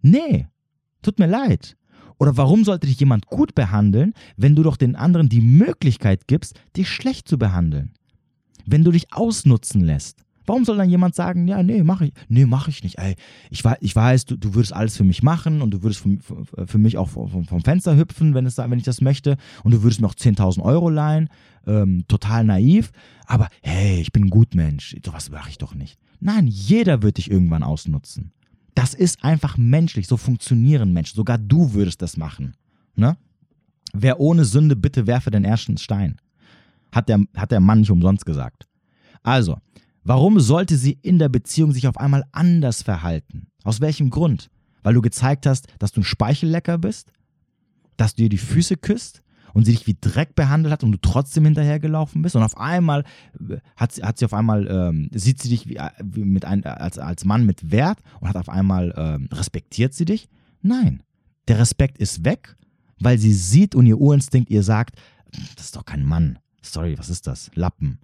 [0.01, 0.47] Nee,
[1.03, 1.77] tut mir leid.
[2.19, 6.59] Oder warum sollte dich jemand gut behandeln, wenn du doch den anderen die Möglichkeit gibst,
[6.77, 7.93] dich schlecht zu behandeln?
[8.67, 10.25] Wenn du dich ausnutzen lässt?
[10.49, 12.99] Warum soll dann jemand sagen, ja, nee, mach ich, nee, mach ich nicht.
[12.99, 13.17] Ey,
[13.51, 16.67] ich, weiß, ich weiß, du, du würdest alles für mich machen und du würdest für,
[16.67, 19.83] für mich auch vom, vom, Fenster hüpfen, wenn, es, wenn ich das möchte und du
[19.83, 21.29] würdest mir auch 10.000 Euro leihen,
[21.67, 22.93] ähm, total naiv,
[23.27, 25.99] aber hey, ich bin ein Gutmensch, sowas mache ich doch nicht.
[26.21, 28.33] Nein, jeder wird dich irgendwann ausnutzen.
[28.75, 31.17] Das ist einfach menschlich, so funktionieren Menschen.
[31.17, 32.55] Sogar du würdest das machen.
[32.95, 33.17] Ne?
[33.93, 36.17] Wer ohne Sünde, bitte werfe den ersten Stein.
[36.93, 38.67] Hat der, hat der Mann nicht umsonst gesagt.
[39.23, 39.59] Also,
[40.09, 43.49] Warum sollte sie in der Beziehung sich auf einmal anders verhalten?
[43.63, 44.49] Aus welchem Grund?
[44.83, 47.13] Weil du gezeigt hast, dass du ein Speichellecker bist?
[47.99, 49.21] Dass du ihr die Füße küsst?
[49.53, 53.05] Und sie dich wie Dreck behandelt hat und du trotzdem hinterhergelaufen bist und auf einmal
[53.51, 56.47] äh, hat sie, hat sie auf einmal, ähm, sieht sie dich wie, äh, wie mit
[56.47, 60.31] ein, als, als Mann mit Wert und hat auf einmal, ähm, respektiert sie dich?
[60.63, 61.03] Nein.
[61.49, 62.57] Der Respekt ist weg,
[62.99, 64.99] weil sie sieht und ihr Urinstinkt ihr sagt,
[65.57, 66.39] das ist doch kein Mann.
[66.63, 67.51] Sorry, was ist das?
[67.55, 67.99] Lappen.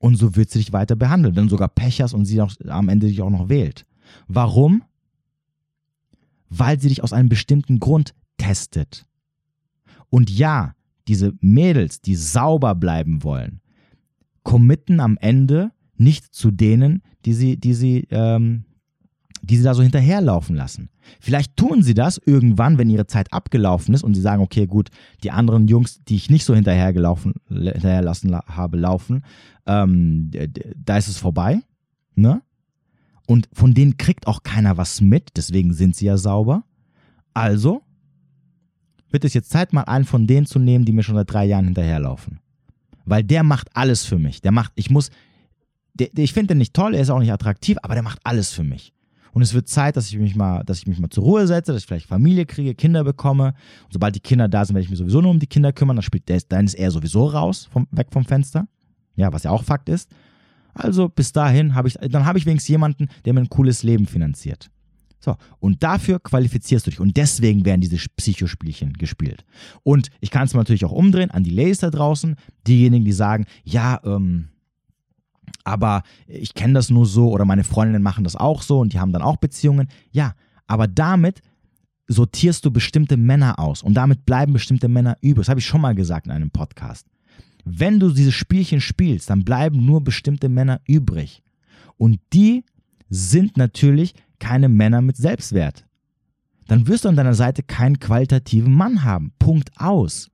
[0.00, 2.52] Und so wird sie dich weiter behandeln, wenn du sogar Pech hast und sie auch,
[2.66, 3.86] am Ende dich auch noch wählt.
[4.28, 4.82] Warum?
[6.48, 9.06] Weil sie dich aus einem bestimmten Grund testet.
[10.08, 10.74] Und ja,
[11.06, 13.60] diese Mädels, die sauber bleiben wollen,
[14.42, 18.64] committen am Ende nicht zu denen, die sie, die sie ähm,
[19.42, 20.90] die sie da so hinterherlaufen lassen.
[21.18, 24.90] Vielleicht tun sie das irgendwann, wenn ihre Zeit abgelaufen ist und sie sagen, okay, gut,
[25.22, 29.24] die anderen Jungs, die ich nicht so hinterhergelaufen, hinterherlassen habe, laufen,
[29.66, 30.30] ähm,
[30.76, 31.60] da ist es vorbei,
[32.14, 32.42] ne?
[33.26, 36.64] Und von denen kriegt auch keiner was mit, deswegen sind sie ja sauber.
[37.32, 37.82] Also
[39.10, 41.44] wird es jetzt Zeit, mal einen von denen zu nehmen, die mir schon seit drei
[41.44, 42.40] Jahren hinterherlaufen.
[43.04, 44.40] Weil der macht alles für mich.
[44.40, 45.10] Der macht, ich muss,
[45.94, 48.18] der, der, ich finde den nicht toll, er ist auch nicht attraktiv, aber der macht
[48.24, 48.92] alles für mich.
[49.32, 51.72] Und es wird Zeit, dass ich mich mal, dass ich mich mal zur Ruhe setze,
[51.72, 53.54] dass ich vielleicht Familie kriege, Kinder bekomme.
[53.84, 55.96] Und sobald die Kinder da sind, werde ich mich sowieso nur um die Kinder kümmern.
[55.96, 58.66] Dann, spielt der, dann ist er sowieso raus, vom, weg vom Fenster.
[59.16, 60.10] Ja, was ja auch Fakt ist.
[60.74, 64.06] Also bis dahin habe ich, dann habe ich wenigstens jemanden, der mir ein cooles Leben
[64.06, 64.70] finanziert.
[65.22, 67.00] So, und dafür qualifizierst du dich.
[67.00, 69.44] Und deswegen werden diese Psychospielchen gespielt.
[69.82, 73.44] Und ich kann es natürlich auch umdrehen an die Ladies da draußen, diejenigen, die sagen,
[73.62, 74.48] ja, ähm,
[75.64, 79.00] aber ich kenne das nur so oder meine Freundinnen machen das auch so und die
[79.00, 79.88] haben dann auch Beziehungen.
[80.10, 80.34] Ja,
[80.66, 81.40] aber damit
[82.08, 85.46] sortierst du bestimmte Männer aus und damit bleiben bestimmte Männer übrig.
[85.46, 87.06] Das habe ich schon mal gesagt in einem Podcast.
[87.64, 91.42] Wenn du dieses Spielchen spielst, dann bleiben nur bestimmte Männer übrig.
[91.96, 92.64] Und die
[93.08, 95.86] sind natürlich keine Männer mit Selbstwert.
[96.66, 99.32] Dann wirst du an deiner Seite keinen qualitativen Mann haben.
[99.38, 100.30] Punkt aus.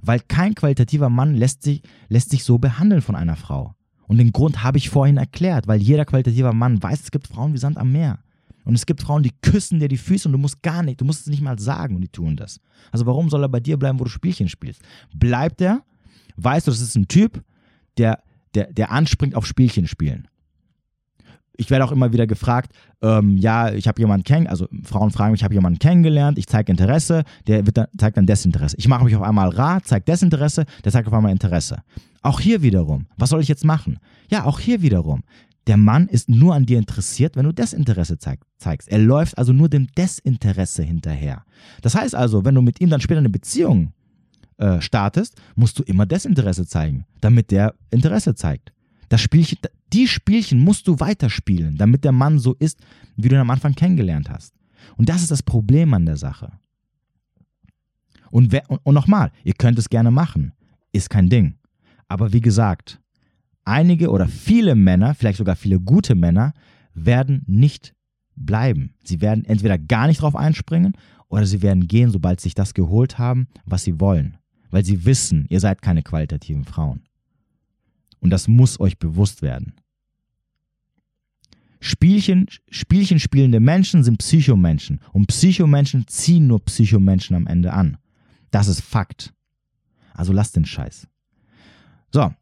[0.00, 3.74] Weil kein qualitativer Mann lässt sich, lässt sich so behandeln von einer Frau.
[4.12, 7.54] Und den Grund habe ich vorhin erklärt, weil jeder qualitativer Mann weiß, es gibt Frauen
[7.54, 8.18] wie Sand am Meer.
[8.62, 11.06] Und es gibt Frauen, die küssen dir die Füße und du musst gar nicht, du
[11.06, 12.60] musst es nicht mal sagen und die tun das.
[12.90, 14.82] Also warum soll er bei dir bleiben, wo du Spielchen spielst?
[15.14, 15.80] Bleibt er,
[16.36, 17.42] weißt du, das ist ein Typ,
[17.96, 18.22] der,
[18.54, 20.28] der, der anspringt auf Spielchen spielen
[21.62, 25.32] ich werde auch immer wieder gefragt, ähm, ja, ich habe jemanden kennengelernt, also Frauen fragen
[25.32, 28.76] mich, ich habe jemanden kennengelernt, ich zeige Interesse, der dann, zeigt dann Desinteresse.
[28.78, 31.82] Ich mache mich auf einmal rar, zeige Desinteresse, der zeigt auf einmal Interesse.
[32.22, 33.98] Auch hier wiederum, was soll ich jetzt machen?
[34.28, 35.22] Ja, auch hier wiederum.
[35.68, 38.88] Der Mann ist nur an dir interessiert, wenn du Desinteresse zeig, zeigst.
[38.88, 41.44] Er läuft also nur dem Desinteresse hinterher.
[41.82, 43.92] Das heißt also, wenn du mit ihm dann später eine Beziehung
[44.58, 48.72] äh, startest, musst du immer Desinteresse zeigen, damit der Interesse zeigt.
[49.08, 49.58] Das Spielchen,
[49.92, 52.80] die Spielchen musst du weiterspielen, damit der Mann so ist,
[53.16, 54.54] wie du ihn am Anfang kennengelernt hast.
[54.96, 56.52] Und das ist das Problem an der Sache.
[58.30, 60.52] Und, und, und nochmal, ihr könnt es gerne machen,
[60.92, 61.58] ist kein Ding.
[62.08, 63.00] Aber wie gesagt,
[63.64, 66.52] einige oder viele Männer, vielleicht sogar viele gute Männer,
[66.94, 67.94] werden nicht
[68.34, 68.94] bleiben.
[69.04, 70.94] Sie werden entweder gar nicht drauf einspringen
[71.28, 74.38] oder sie werden gehen, sobald sie sich das geholt haben, was sie wollen.
[74.70, 77.02] Weil sie wissen, ihr seid keine qualitativen Frauen.
[78.22, 79.74] Und das muss euch bewusst werden.
[81.80, 87.98] Spielchen, Spielchen spielende Menschen sind Psychomenschen und Psychomenschen ziehen nur Psychomenschen am Ende an.
[88.52, 89.34] Das ist Fakt.
[90.14, 91.08] Also lasst den Scheiß.
[92.12, 92.32] So,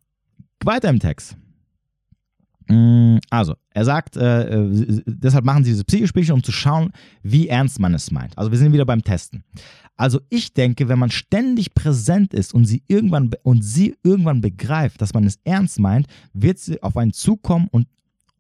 [0.63, 1.39] weiter im Text.
[2.69, 6.91] Mm, also, er sagt, äh, äh, deshalb machen sie diese Psychospielchen, um zu schauen,
[7.23, 8.37] wie ernst man es meint.
[8.37, 9.45] Also, wir sind wieder beim Testen.
[9.97, 15.01] Also, ich denke, wenn man ständig präsent ist und sie irgendwann und sie irgendwann begreift,
[15.01, 17.87] dass man es ernst meint, wird sie auf einen zukommen und,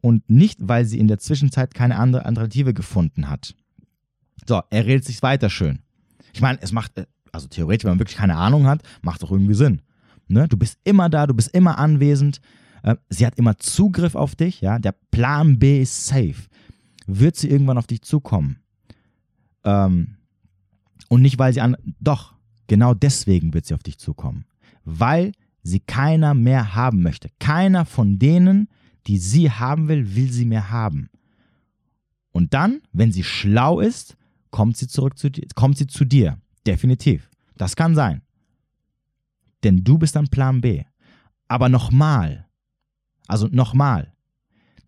[0.00, 3.54] und nicht, weil sie in der Zwischenzeit keine andere Alternative gefunden hat.
[4.48, 5.78] So, er redet sich weiter schön.
[6.32, 9.30] Ich meine, es macht, äh, also theoretisch, wenn man wirklich keine Ahnung hat, macht doch
[9.30, 9.82] irgendwie Sinn.
[10.26, 10.48] Ne?
[10.48, 12.40] Du bist immer da, du bist immer anwesend
[12.82, 14.78] äh, sie hat immer Zugriff auf dich, ja.
[14.78, 16.48] Der Plan B ist safe.
[17.06, 18.58] Wird sie irgendwann auf dich zukommen?
[19.64, 20.16] Ähm,
[21.08, 21.76] und nicht, weil sie an.
[22.00, 22.34] Doch,
[22.66, 24.44] genau deswegen wird sie auf dich zukommen.
[24.84, 27.28] Weil sie keiner mehr haben möchte.
[27.38, 28.68] Keiner von denen,
[29.06, 31.10] die sie haben will, will sie mehr haben.
[32.32, 34.16] Und dann, wenn sie schlau ist,
[34.50, 36.38] kommt sie zurück zu dir, kommt sie zu dir.
[36.66, 37.28] Definitiv.
[37.56, 38.22] Das kann sein.
[39.64, 40.84] Denn du bist dann Plan B.
[41.48, 42.46] Aber nochmal,
[43.30, 44.12] also nochmal,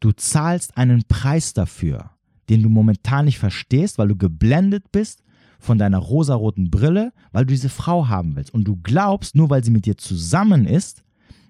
[0.00, 2.10] du zahlst einen Preis dafür,
[2.48, 5.22] den du momentan nicht verstehst, weil du geblendet bist
[5.58, 8.52] von deiner rosaroten Brille, weil du diese Frau haben willst.
[8.52, 11.04] Und du glaubst, nur weil sie mit dir zusammen ist,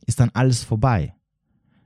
[0.06, 1.14] ist dann alles vorbei.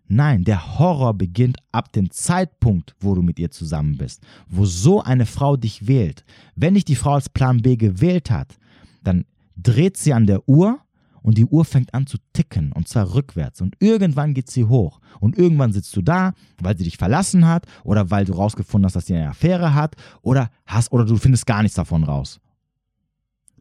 [0.08, 5.02] Nein, der Horror beginnt ab dem Zeitpunkt, wo du mit ihr zusammen bist, wo so
[5.02, 6.24] eine Frau dich wählt.
[6.54, 8.56] Wenn dich die Frau als Plan B gewählt hat,
[9.02, 9.24] dann
[9.56, 10.80] dreht sie an der Uhr
[11.26, 15.00] und die Uhr fängt an zu ticken und zwar rückwärts und irgendwann geht sie hoch
[15.18, 18.94] und irgendwann sitzt du da, weil sie dich verlassen hat oder weil du rausgefunden hast,
[18.94, 22.38] dass sie eine Affäre hat oder hast oder du findest gar nichts davon raus.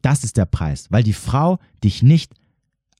[0.04, 2.36] Das ist der Preis, weil die Frau dich nicht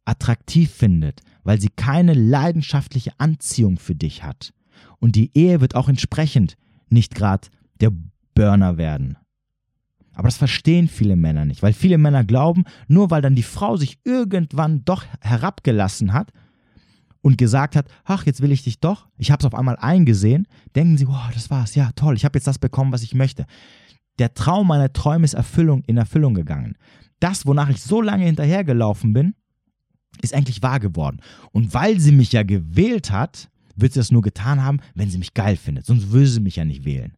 [0.04, 4.52] attraktiv findet, weil sie keine leidenschaftliche Anziehung für dich hat.
[4.98, 6.58] Und die Ehe wird auch entsprechend
[6.90, 7.50] nicht gerade
[7.82, 7.92] der
[8.34, 9.16] Burner werden.
[10.16, 13.78] Aber das verstehen viele Männer nicht, weil viele Männer glauben, nur weil dann die Frau
[13.78, 16.32] sich irgendwann doch herabgelassen hat
[17.22, 20.48] und gesagt hat, ach, jetzt will ich dich doch, ich habe es auf einmal eingesehen,
[20.76, 23.46] denken sie, wow, das war's, ja, toll, ich habe jetzt das bekommen, was ich möchte.
[24.20, 26.78] Der Traum meiner Träume ist Erfüllung, in Erfüllung gegangen.
[27.20, 29.36] Das, wonach ich so lange hinterhergelaufen bin,
[30.22, 31.20] ist eigentlich wahr geworden.
[31.52, 35.18] Und weil sie mich ja gewählt hat, wird sie das nur getan haben, wenn sie
[35.18, 35.86] mich geil findet.
[35.86, 37.14] Sonst würde sie mich ja nicht wählen.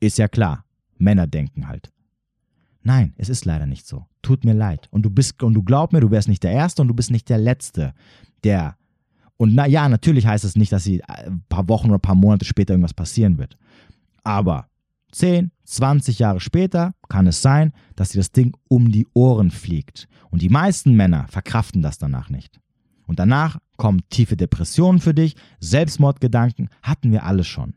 [0.00, 0.64] Ist ja klar.
[0.98, 1.90] Männer denken halt.
[2.86, 4.06] Nein, es ist leider nicht so.
[4.22, 4.86] Tut mir leid.
[4.92, 7.10] Und du bist, und du glaub mir, du wärst nicht der Erste und du bist
[7.10, 7.94] nicht der Letzte,
[8.44, 8.76] der.
[9.36, 12.00] Und na ja, natürlich heißt es nicht, dass sie ein äh, paar Wochen oder ein
[12.00, 13.58] paar Monate später irgendwas passieren wird.
[14.22, 14.68] Aber
[15.10, 20.06] 10, 20 Jahre später kann es sein, dass dir das Ding um die Ohren fliegt.
[20.30, 22.60] Und die meisten Männer verkraften das danach nicht.
[23.08, 27.74] Und danach kommen tiefe Depressionen für dich, Selbstmordgedanken, hatten wir alles schon.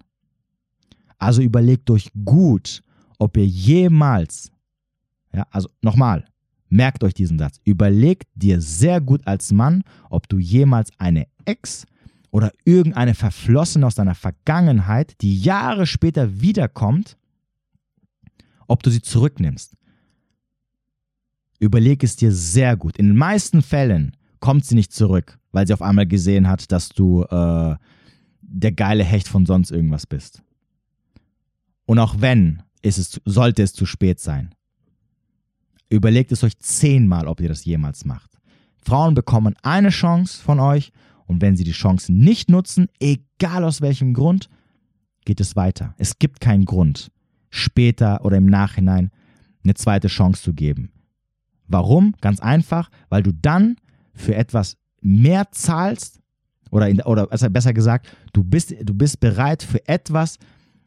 [1.17, 2.83] Also überlegt euch gut,
[3.17, 4.51] ob ihr jemals,
[5.33, 6.25] ja, also nochmal,
[6.69, 11.85] merkt euch diesen Satz, überlegt dir sehr gut als Mann, ob du jemals eine Ex
[12.31, 17.17] oder irgendeine Verflossene aus deiner Vergangenheit, die Jahre später wiederkommt,
[18.67, 19.75] ob du sie zurücknimmst.
[21.59, 22.97] Überleg es dir sehr gut.
[22.97, 26.89] In den meisten Fällen kommt sie nicht zurück, weil sie auf einmal gesehen hat, dass
[26.89, 27.75] du äh,
[28.41, 30.41] der geile Hecht von sonst irgendwas bist.
[31.85, 34.53] Und auch wenn, ist es, sollte es zu spät sein.
[35.89, 38.29] Überlegt es euch zehnmal, ob ihr das jemals macht.
[38.77, 40.91] Frauen bekommen eine Chance von euch
[41.25, 44.49] und wenn sie die Chance nicht nutzen, egal aus welchem Grund,
[45.25, 45.93] geht es weiter.
[45.97, 47.11] Es gibt keinen Grund,
[47.49, 49.11] später oder im Nachhinein
[49.63, 50.91] eine zweite Chance zu geben.
[51.67, 52.15] Warum?
[52.21, 53.75] Ganz einfach, weil du dann
[54.13, 56.19] für etwas mehr zahlst
[56.71, 60.37] oder, in, oder besser gesagt, du bist, du bist bereit für etwas,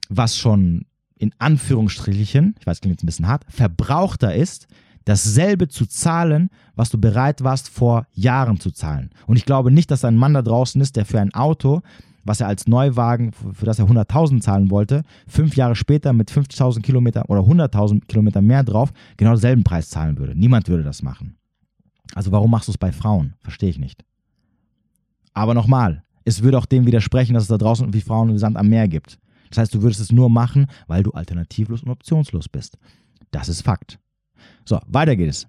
[0.09, 0.87] was schon
[1.17, 4.67] in Anführungsstrichen, ich weiß, klingt jetzt ein bisschen hart, verbrauchter ist,
[5.05, 9.11] dasselbe zu zahlen, was du bereit warst vor Jahren zu zahlen.
[9.27, 11.83] Und ich glaube nicht, dass ein Mann da draußen ist, der für ein Auto,
[12.25, 16.83] was er als Neuwagen, für das er 100.000 zahlen wollte, fünf Jahre später mit 50.000
[16.83, 20.39] Kilometer oder 100.000 Kilometer mehr drauf, genau denselben Preis zahlen würde.
[20.39, 21.37] Niemand würde das machen.
[22.15, 23.35] Also warum machst du es bei Frauen?
[23.41, 24.05] Verstehe ich nicht.
[25.35, 28.57] Aber nochmal, es würde auch dem widersprechen, dass es da draußen wie Frauen wie Sand
[28.57, 29.19] am Meer gibt.
[29.49, 32.79] Das heißt, du würdest es nur machen, weil du alternativlos und optionslos bist.
[33.31, 33.99] Das ist Fakt.
[34.65, 35.47] So, weiter geht es.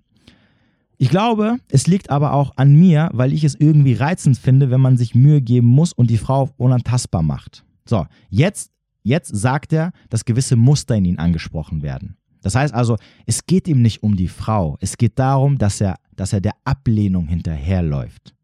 [0.98, 4.82] Ich glaube, es liegt aber auch an mir, weil ich es irgendwie reizend finde, wenn
[4.82, 7.66] man sich Mühe geben muss und die Frau unantastbar macht.
[7.86, 8.72] So, jetzt,
[9.02, 12.16] jetzt sagt er, dass gewisse Muster in ihn angesprochen werden.
[12.42, 14.78] Das heißt also, es geht ihm nicht um die Frau.
[14.82, 18.36] Es geht darum, dass er, dass er der Ablehnung hinterherläuft.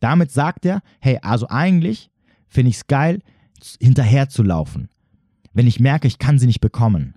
[0.00, 2.10] Damit sagt er, hey, also eigentlich
[2.48, 3.20] finde ich es geil,
[3.80, 4.88] hinterherzulaufen,
[5.52, 7.14] wenn ich merke, ich kann sie nicht bekommen.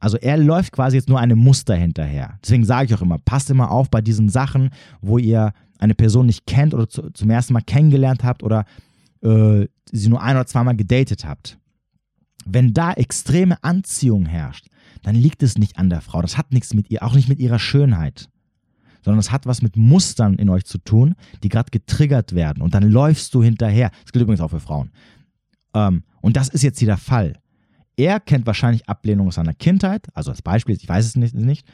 [0.00, 2.38] Also er läuft quasi jetzt nur einem Muster hinterher.
[2.42, 4.70] Deswegen sage ich auch immer, passt immer auf bei diesen Sachen,
[5.02, 8.64] wo ihr eine Person nicht kennt oder zu, zum ersten Mal kennengelernt habt oder
[9.22, 11.58] äh, sie nur ein oder zweimal gedatet habt.
[12.46, 14.66] Wenn da extreme Anziehung herrscht,
[15.02, 16.22] dann liegt es nicht an der Frau.
[16.22, 18.28] Das hat nichts mit ihr, auch nicht mit ihrer Schönheit.
[19.02, 22.62] Sondern es hat was mit Mustern in euch zu tun, die gerade getriggert werden.
[22.62, 23.90] Und dann läufst du hinterher.
[24.02, 24.90] Das gilt übrigens auch für Frauen.
[25.74, 27.34] Ähm, und das ist jetzt hier der Fall.
[28.00, 31.66] Er kennt wahrscheinlich Ablehnung aus seiner Kindheit, also als Beispiel, ich weiß es nicht, nicht.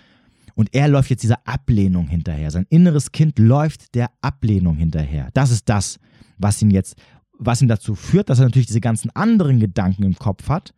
[0.57, 2.51] Und er läuft jetzt dieser Ablehnung hinterher.
[2.51, 5.29] Sein inneres Kind läuft der Ablehnung hinterher.
[5.35, 6.01] Das ist das,
[6.37, 6.97] was ihn jetzt,
[7.39, 10.75] was ihn dazu führt, dass er natürlich diese ganzen anderen Gedanken im Kopf hat,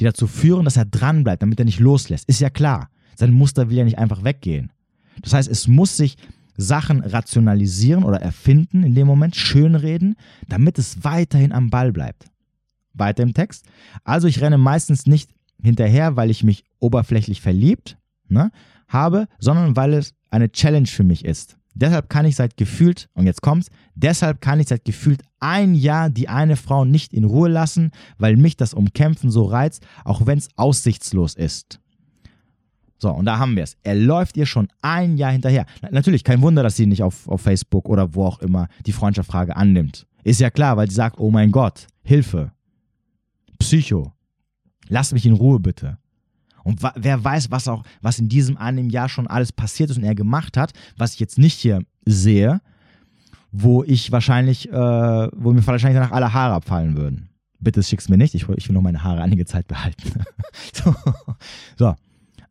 [0.00, 2.28] die dazu führen, dass er dranbleibt, damit er nicht loslässt.
[2.28, 2.90] Ist ja klar.
[3.14, 4.72] Sein Muster will ja nicht einfach weggehen.
[5.22, 6.16] Das heißt, es muss sich
[6.56, 10.16] Sachen rationalisieren oder erfinden in dem Moment, schönreden,
[10.48, 12.24] damit es weiterhin am Ball bleibt.
[12.98, 13.66] Weiter im Text.
[14.04, 15.30] Also ich renne meistens nicht
[15.62, 18.50] hinterher, weil ich mich oberflächlich verliebt ne,
[18.88, 21.56] habe, sondern weil es eine Challenge für mich ist.
[21.74, 26.10] Deshalb kann ich seit gefühlt, und jetzt kommt's, deshalb kann ich seit gefühlt ein Jahr
[26.10, 30.38] die eine Frau nicht in Ruhe lassen, weil mich das Umkämpfen so reizt, auch wenn
[30.38, 31.80] es aussichtslos ist.
[32.98, 33.76] So, und da haben wir es.
[33.84, 35.66] Er läuft ihr schon ein Jahr hinterher.
[35.92, 39.54] Natürlich, kein Wunder, dass sie nicht auf, auf Facebook oder wo auch immer die Freundschaftsfrage
[39.54, 40.04] annimmt.
[40.24, 42.50] Ist ja klar, weil sie sagt, oh mein Gott, Hilfe.
[43.58, 44.12] Psycho.
[44.88, 45.98] Lass mich in Ruhe bitte.
[46.64, 50.04] Und wer weiß, was auch, was in diesem einen Jahr schon alles passiert ist und
[50.04, 52.60] er gemacht hat, was ich jetzt nicht hier sehe,
[53.50, 57.30] wo ich wahrscheinlich, äh, wo mir wahrscheinlich danach alle Haare abfallen würden.
[57.60, 60.22] Bitte schick's mir nicht, ich, ich will noch meine Haare einige Zeit behalten.
[60.72, 60.94] so.
[61.76, 61.94] so,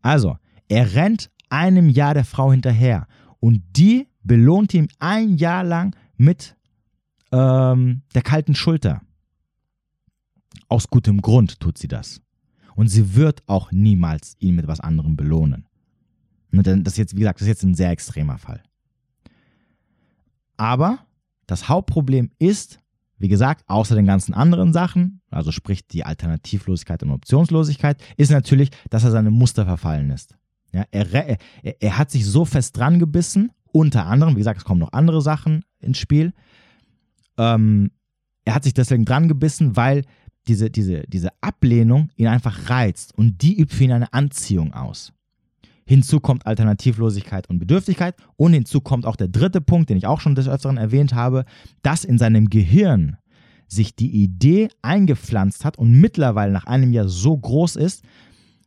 [0.02, 3.08] also, er rennt einem Jahr der Frau hinterher
[3.40, 6.56] und die belohnt ihn ein Jahr lang mit
[7.32, 9.02] ähm, der kalten Schulter.
[10.68, 12.22] Aus gutem Grund tut sie das.
[12.76, 15.68] Und sie wird auch niemals ihn mit was anderem belohnen.
[16.52, 18.62] Das ist jetzt, wie gesagt, das ist jetzt ein sehr extremer Fall.
[20.58, 21.00] Aber
[21.46, 22.80] das Hauptproblem ist,
[23.18, 28.70] wie gesagt, außer den ganzen anderen Sachen, also sprich die Alternativlosigkeit und Optionslosigkeit, ist natürlich,
[28.90, 30.36] dass er seine Muster verfallen ist.
[30.74, 31.38] Ja, er, er,
[31.80, 35.22] er hat sich so fest dran gebissen, unter anderem, wie gesagt, es kommen noch andere
[35.22, 36.34] Sachen ins Spiel.
[37.38, 37.92] Ähm,
[38.46, 40.04] er hat sich deswegen dran gebissen, weil
[40.48, 45.14] diese, diese, diese Ablehnung ihn einfach reizt und die übt für ihn eine Anziehung aus.
[45.88, 48.16] Hinzu kommt Alternativlosigkeit und Bedürftigkeit.
[48.36, 51.46] Und hinzu kommt auch der dritte Punkt, den ich auch schon des Öfteren erwähnt habe,
[51.82, 53.18] dass in seinem Gehirn
[53.68, 58.04] sich die Idee eingepflanzt hat und mittlerweile nach einem Jahr so groß ist,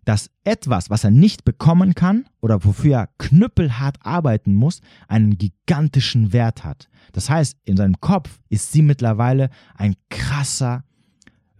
[0.05, 6.33] dass etwas, was er nicht bekommen kann oder wofür er knüppelhart arbeiten muss, einen gigantischen
[6.33, 6.89] Wert hat.
[7.13, 10.85] Das heißt, in seinem Kopf ist sie mittlerweile ein krasser,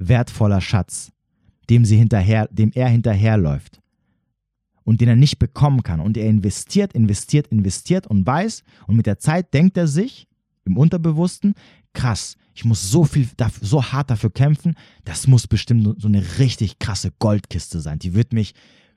[0.01, 1.13] wertvoller Schatz,
[1.69, 3.81] dem, sie hinterher, dem er hinterherläuft
[4.83, 6.01] und den er nicht bekommen kann.
[6.01, 10.27] Und er investiert, investiert, investiert und weiß, und mit der Zeit denkt er sich
[10.65, 11.55] im Unterbewussten,
[11.93, 13.29] krass, ich muss so viel,
[13.61, 14.75] so hart dafür kämpfen,
[15.05, 17.99] das muss bestimmt so eine richtig krasse Goldkiste sein.
[17.99, 18.55] Die wird mich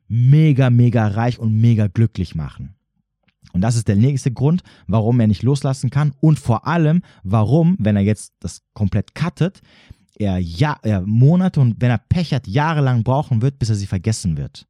[0.07, 2.75] mega, mega reich und mega glücklich machen.
[3.51, 7.75] Und das ist der nächste Grund, warum er nicht loslassen kann und vor allem, warum,
[7.79, 9.61] wenn er jetzt das komplett cuttet,
[10.23, 13.87] er, ja, er Monate und wenn er Pech hat, jahrelang brauchen wird, bis er sie
[13.87, 14.67] vergessen wird.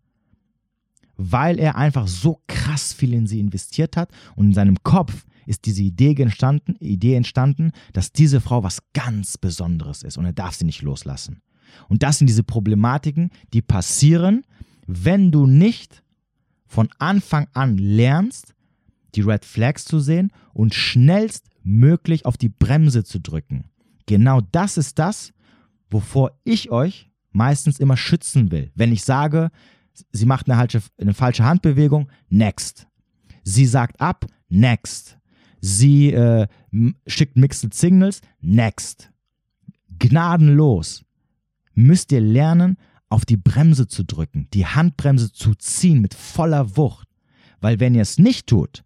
[1.15, 5.65] Weil er einfach so krass viel in sie investiert hat und in seinem Kopf ist
[5.65, 10.55] diese Idee entstanden, Idee entstanden, dass diese Frau was ganz Besonderes ist und er darf
[10.55, 11.41] sie nicht loslassen.
[11.89, 14.43] Und das sind diese Problematiken, die passieren,
[14.87, 16.03] wenn du nicht
[16.65, 18.53] von Anfang an lernst,
[19.15, 23.65] die Red Flags zu sehen und schnellstmöglich auf die Bremse zu drücken.
[24.05, 25.33] Genau das ist das,
[25.89, 28.71] wovor ich euch meistens immer schützen will.
[28.75, 29.49] Wenn ich sage,
[30.11, 30.67] sie macht eine,
[30.99, 32.87] eine falsche Handbewegung, next.
[33.43, 35.17] Sie sagt ab, next.
[35.59, 36.47] Sie äh,
[37.07, 38.21] schickt Mixed Signals.
[38.41, 39.11] Next.
[39.99, 41.03] Gnadenlos.
[41.73, 42.77] Müsst ihr lernen,
[43.13, 47.07] auf die Bremse zu drücken, die Handbremse zu ziehen mit voller Wucht.
[47.61, 48.83] Weil wenn ihr es nicht tut,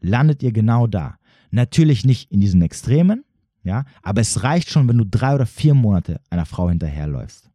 [0.00, 1.18] landet ihr genau da.
[1.50, 3.24] Natürlich nicht in diesen Extremen,
[3.66, 7.50] ja, aber es reicht schon, wenn du drei oder vier Monate einer Frau hinterherläufst.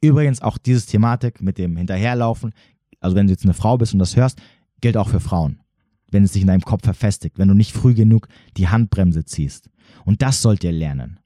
[0.00, 2.52] Übrigens auch dieses Thematik mit dem Hinterherlaufen,
[3.00, 4.40] also wenn du jetzt eine Frau bist und das hörst,
[4.80, 5.60] gilt auch für Frauen
[6.10, 9.70] wenn es sich in deinem Kopf verfestigt, wenn du nicht früh genug die Handbremse ziehst.
[10.04, 11.20] Und das sollt ihr lernen.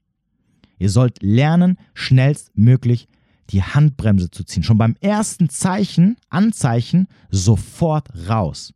[0.77, 3.07] Ihr sollt lernen, schnellstmöglich
[3.49, 4.63] die Handbremse zu ziehen.
[4.63, 8.73] Schon beim ersten Zeichen, Anzeichen, sofort raus.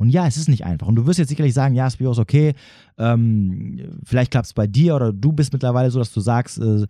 [0.00, 0.86] Und ja, es ist nicht einfach.
[0.86, 2.54] Und du wirst jetzt sicherlich sagen, ja, Spiros, okay,
[2.96, 6.86] ähm, vielleicht klappt es bei dir oder du bist mittlerweile so, dass du sagst, äh,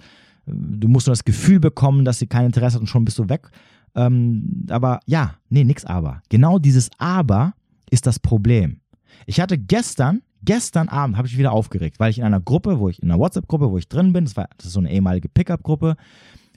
[0.47, 3.29] du musst nur das Gefühl bekommen, dass sie kein Interesse hat und schon bist du
[3.29, 3.51] weg.
[3.97, 6.23] Ähm, aber ja, nee, nix aber.
[6.29, 7.55] Genau dieses Aber
[7.91, 8.79] ist das Problem.
[9.27, 12.89] Ich hatte gestern, gestern Abend habe ich wieder aufgeregt, weil ich in einer Gruppe, wo
[12.89, 15.29] ich in einer WhatsApp-Gruppe, wo ich drin bin, das, war, das ist so eine ehemalige
[15.29, 15.97] Pickup-Gruppe,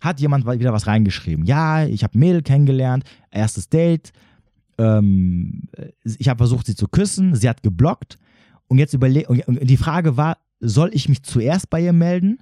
[0.01, 1.45] hat jemand wieder was reingeschrieben.
[1.45, 4.11] Ja, ich habe Mädel kennengelernt, erstes Date.
[4.77, 5.63] Ähm,
[6.03, 8.17] ich habe versucht, sie zu küssen, sie hat geblockt.
[8.67, 12.39] Und jetzt überlegt, die Frage war, soll ich mich zuerst bei ihr melden?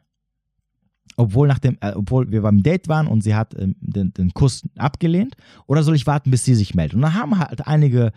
[1.18, 4.34] Obwohl, nach dem, äh, obwohl wir beim Date waren und sie hat ähm, den, den
[4.34, 5.36] Kuss abgelehnt?
[5.68, 6.96] Oder soll ich warten, bis sie sich meldet?
[6.96, 8.14] Und dann haben halt einige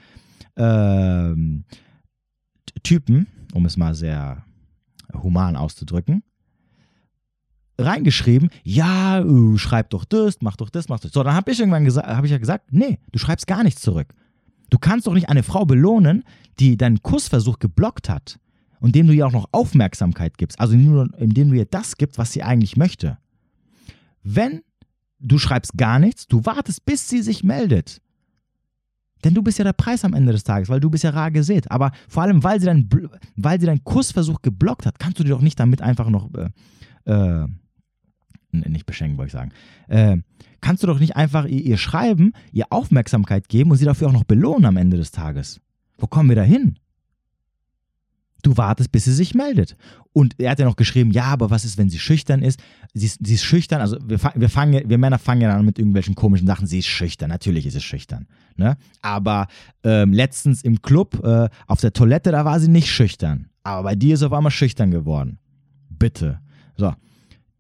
[0.57, 1.65] ähm,
[2.83, 4.45] Typen, um es mal sehr
[5.13, 6.23] human auszudrücken,
[7.79, 11.13] reingeschrieben, ja, uh, schreib doch das, mach doch das, mach das.
[11.13, 13.81] So, dann habe ich irgendwann gesagt, habe ich ja gesagt, nee, du schreibst gar nichts
[13.81, 14.15] zurück.
[14.71, 16.25] Du kannst doch nicht eine Frau belohnen,
[16.59, 18.39] die deinen Kussversuch geblockt hat
[18.81, 22.33] und dem du ihr auch noch Aufmerksamkeit gibst, also indem du ihr das gibst, was
[22.33, 23.19] sie eigentlich möchte.
[24.23, 24.63] Wenn
[25.21, 28.01] du schreibst gar nichts, du wartest, bis sie sich meldet,
[29.25, 31.31] denn du bist ja der Preis am Ende des Tages, weil du bist ja rar
[31.31, 31.71] gesät.
[31.71, 32.89] Aber vor allem, weil sie, dein,
[33.37, 36.51] weil sie deinen Kussversuch geblockt hat, kannst du dir doch nicht damit einfach noch, äh,
[37.11, 37.49] äh,
[38.61, 39.53] nicht beschenken, wollte ich sagen,
[39.89, 40.17] äh,
[40.61, 44.13] kannst du doch nicht einfach ihr, ihr schreiben, ihr Aufmerksamkeit geben und sie dafür auch
[44.13, 45.61] noch belohnen am Ende des Tages.
[45.99, 46.79] Wo kommen wir da hin?
[48.45, 49.75] Du wartest, bis sie sich meldet.
[50.13, 52.61] Und er hat ja noch geschrieben, ja, aber was ist, wenn sie schüchtern ist?
[52.93, 55.79] Sie ist, sie ist schüchtern, also wir, wir, fangen, wir Männer fangen ja an mit
[55.79, 56.67] irgendwelchen komischen Sachen.
[56.67, 58.27] Sie ist schüchtern, natürlich ist sie schüchtern.
[58.57, 58.77] Ne?
[59.01, 59.47] Aber
[59.83, 63.49] ähm, letztens im Club, äh, auf der Toilette, da war sie nicht schüchtern.
[63.63, 65.39] Aber bei dir ist sie auf einmal schüchtern geworden.
[65.89, 66.39] Bitte.
[66.77, 66.93] So,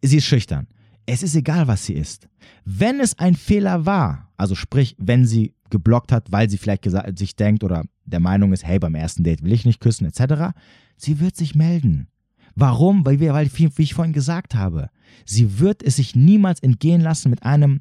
[0.02, 0.66] sie ist schüchtern.
[1.06, 2.28] Es ist egal, was sie ist.
[2.64, 6.88] Wenn es ein Fehler war, also sprich, wenn sie geblockt hat, weil sie vielleicht
[7.18, 10.56] sich denkt oder der Meinung ist, hey, beim ersten Date will ich nicht küssen, etc.,
[10.96, 12.08] sie wird sich melden.
[12.54, 13.04] Warum?
[13.04, 14.90] Weil, wir, weil wie ich vorhin gesagt habe,
[15.24, 17.80] sie wird es sich niemals entgehen lassen, mit einem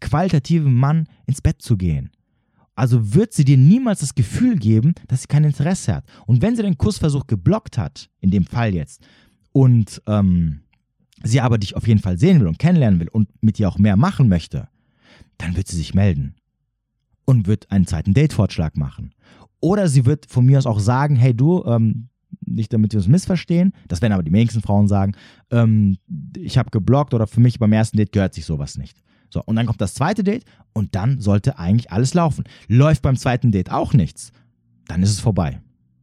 [0.00, 2.10] qualitativen Mann ins Bett zu gehen.
[2.74, 6.04] Also wird sie dir niemals das Gefühl geben, dass sie kein Interesse hat.
[6.26, 9.02] Und wenn sie den Kussversuch geblockt hat, in dem Fall jetzt,
[9.52, 10.60] und ähm,
[11.24, 13.78] sie aber dich auf jeden Fall sehen will und kennenlernen will und mit dir auch
[13.78, 14.68] mehr machen möchte,
[15.38, 16.34] dann wird sie sich melden
[17.24, 19.12] und wird einen zweiten Date-Vorschlag machen.
[19.60, 22.08] Oder sie wird von mir aus auch sagen, hey du, ähm,
[22.44, 25.14] nicht damit wir uns missverstehen, das werden aber die wenigsten Frauen sagen,
[25.50, 25.98] ähm,
[26.36, 29.02] ich habe geblockt oder für mich beim ersten Date gehört sich sowas nicht.
[29.30, 32.44] So, und dann kommt das zweite Date und dann sollte eigentlich alles laufen.
[32.68, 34.32] Läuft beim zweiten Date auch nichts,
[34.88, 35.60] dann ist es vorbei.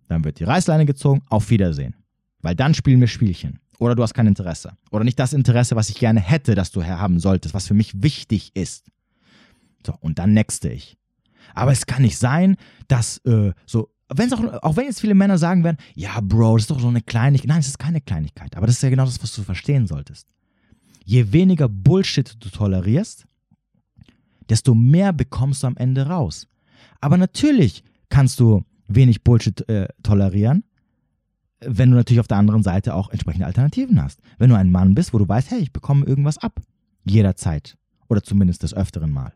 [0.07, 1.95] Dann wird die Reißleine gezogen, auf Wiedersehen.
[2.41, 3.59] Weil dann spielen wir Spielchen.
[3.79, 4.73] Oder du hast kein Interesse.
[4.91, 8.03] Oder nicht das Interesse, was ich gerne hätte, dass du haben solltest, was für mich
[8.03, 8.85] wichtig ist.
[9.85, 10.97] So, und dann nexte ich.
[11.55, 12.57] Aber es kann nicht sein,
[12.89, 16.63] dass äh, so, wenn's auch, auch wenn jetzt viele Männer sagen werden, ja, Bro, das
[16.63, 17.47] ist doch so eine Kleinigkeit.
[17.47, 18.55] Nein, es ist keine Kleinigkeit.
[18.57, 20.27] Aber das ist ja genau das, was du verstehen solltest.
[21.05, 23.25] Je weniger Bullshit du tolerierst,
[24.49, 26.47] desto mehr bekommst du am Ende raus.
[26.99, 30.63] Aber natürlich kannst du wenig Bullshit äh, tolerieren,
[31.61, 34.19] wenn du natürlich auf der anderen Seite auch entsprechende Alternativen hast.
[34.37, 36.59] Wenn du ein Mann bist, wo du weißt, hey, ich bekomme irgendwas ab.
[37.05, 37.77] Jederzeit.
[38.07, 39.33] Oder zumindest des öfteren Mal.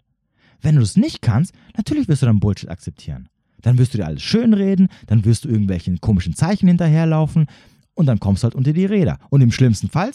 [0.62, 3.28] Wenn du es nicht kannst, natürlich wirst du dann Bullshit akzeptieren.
[3.62, 7.48] Dann wirst du dir alles schönreden, dann wirst du irgendwelchen komischen Zeichen hinterherlaufen
[7.94, 9.20] und dann kommst du halt unter die Räder.
[9.30, 10.12] Und im schlimmsten Fall,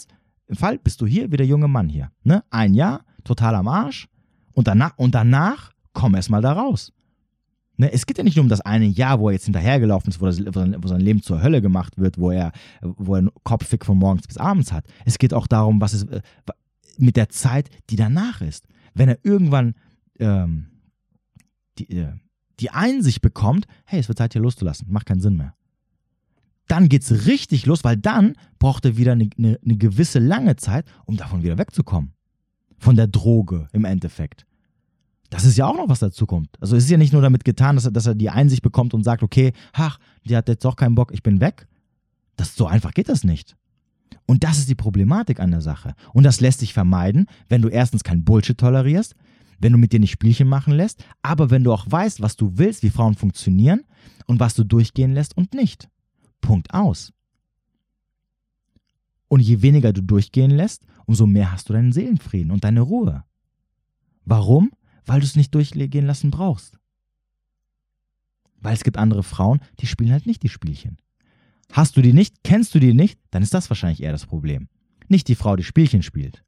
[0.47, 2.11] im Fall bist du hier wie der junge Mann hier.
[2.23, 2.43] Ne?
[2.49, 4.07] Ein Jahr, total am Arsch
[4.53, 6.91] und danach, und danach komm erst mal da raus.
[7.79, 10.19] Ne, es geht ja nicht nur um das eine Jahr, wo er jetzt hinterhergelaufen ist,
[10.19, 12.51] wo, das, wo, sein Leben zur Hölle gemacht wird, wo er,
[12.81, 13.31] wo er einen
[13.81, 14.83] von morgens bis abends hat.
[15.05, 16.21] Es geht auch darum, was es äh,
[16.97, 18.67] mit der Zeit, die danach ist.
[18.95, 19.75] Wenn er irgendwann
[20.19, 20.67] ähm,
[21.77, 22.11] die, äh,
[22.59, 25.55] die Einsicht bekommt, hey, es wird Zeit hier loszulassen, macht keinen Sinn mehr.
[26.67, 30.57] Dann geht es richtig los, weil dann braucht er wieder eine, eine, eine gewisse lange
[30.57, 32.11] Zeit, um davon wieder wegzukommen.
[32.77, 34.45] Von der Droge im Endeffekt
[35.29, 36.49] das ist ja auch noch was dazu kommt.
[36.59, 38.93] Also es ist ja nicht nur damit getan, dass er, dass er die Einsicht bekommt
[38.93, 41.67] und sagt, okay, ach, die hat jetzt doch keinen Bock, ich bin weg.
[42.35, 43.55] Das, so einfach geht das nicht.
[44.25, 45.93] Und das ist die Problematik an der Sache.
[46.13, 49.15] Und das lässt sich vermeiden, wenn du erstens kein Bullshit tolerierst,
[49.59, 52.57] wenn du mit dir nicht Spielchen machen lässt, aber wenn du auch weißt, was du
[52.57, 53.81] willst, wie Frauen funktionieren
[54.25, 55.89] und was du durchgehen lässt und nicht.
[56.41, 57.11] Punkt aus.
[59.27, 63.23] Und je weniger du durchgehen lässt, umso mehr hast du deinen Seelenfrieden und deine Ruhe.
[64.25, 64.71] Warum?
[65.09, 66.77] Weil du es nicht durchgehen lassen brauchst.
[68.61, 70.97] Weil es gibt andere Frauen, die spielen halt nicht die Spielchen.
[71.71, 74.67] Hast du die nicht, kennst du die nicht, dann ist das wahrscheinlich eher das Problem.
[75.07, 76.43] Nicht die Frau, die Spielchen spielt.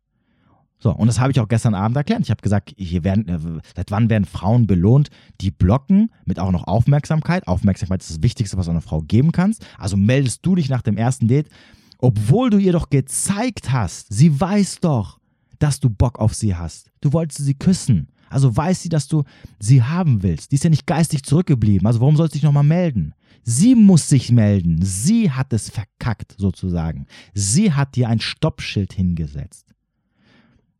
[0.77, 2.21] So, und das habe ich auch gestern Abend erklärt.
[2.21, 5.09] Ich habe gesagt, hier werden, äh, seit wann werden Frauen belohnt,
[5.39, 7.47] die blocken mit auch noch Aufmerksamkeit.
[7.47, 9.65] Aufmerksamkeit ist das Wichtigste, was du einer Frau geben kannst.
[9.79, 11.49] Also meldest du dich nach dem ersten Date,
[11.97, 15.19] obwohl du ihr doch gezeigt hast, sie weiß doch,
[15.57, 16.91] dass du Bock auf sie hast.
[17.01, 18.07] Du wolltest sie küssen.
[18.31, 19.23] Also weiß sie, dass du
[19.59, 20.51] sie haben willst.
[20.51, 21.87] Die ist ja nicht geistig zurückgeblieben.
[21.87, 23.13] Also warum soll sie sich nochmal melden?
[23.43, 24.79] Sie muss sich melden.
[24.81, 27.07] Sie hat es verkackt, sozusagen.
[27.33, 29.65] Sie hat dir ein Stoppschild hingesetzt.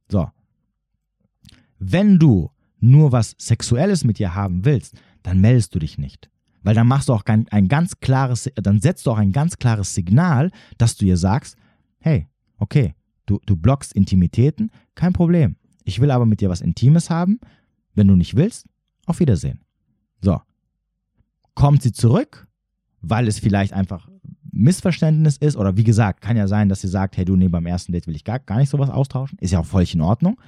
[0.09, 0.29] So.
[1.79, 6.29] Wenn du nur was Sexuelles mit ihr haben willst, dann meldest du dich nicht.
[6.63, 9.95] Weil dann machst du auch ein ganz klares, dann setzt du auch ein ganz klares
[9.95, 11.57] Signal, dass du ihr sagst,
[11.99, 12.27] hey,
[12.57, 12.93] okay,
[13.25, 15.55] du, du blockst Intimitäten, kein Problem.
[15.83, 17.39] Ich will aber mit dir was Intimes haben.
[17.93, 18.67] Wenn du nicht willst,
[19.05, 19.61] auf Wiedersehen.
[20.21, 20.39] So.
[21.55, 22.47] Kommt sie zurück,
[23.01, 24.07] weil es vielleicht einfach
[24.51, 27.65] Missverständnis ist oder wie gesagt, kann ja sein, dass sie sagt, hey du, nee, beim
[27.65, 29.37] ersten Date will ich gar, gar nicht sowas austauschen.
[29.39, 30.39] Ist ja auch völlig in Ordnung.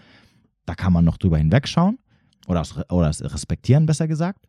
[0.65, 1.99] Da kann man noch drüber hinwegschauen
[2.47, 4.47] oder, oder es respektieren, besser gesagt.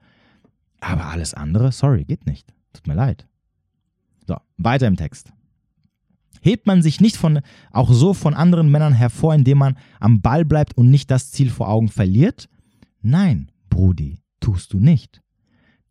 [0.80, 2.52] Aber alles andere, sorry, geht nicht.
[2.72, 3.26] Tut mir leid.
[4.26, 5.32] So, weiter im Text.
[6.44, 7.40] Hebt man sich nicht von,
[7.72, 11.48] auch so von anderen Männern hervor, indem man am Ball bleibt und nicht das Ziel
[11.48, 12.50] vor Augen verliert?
[13.00, 15.22] Nein, Brudi, tust du nicht.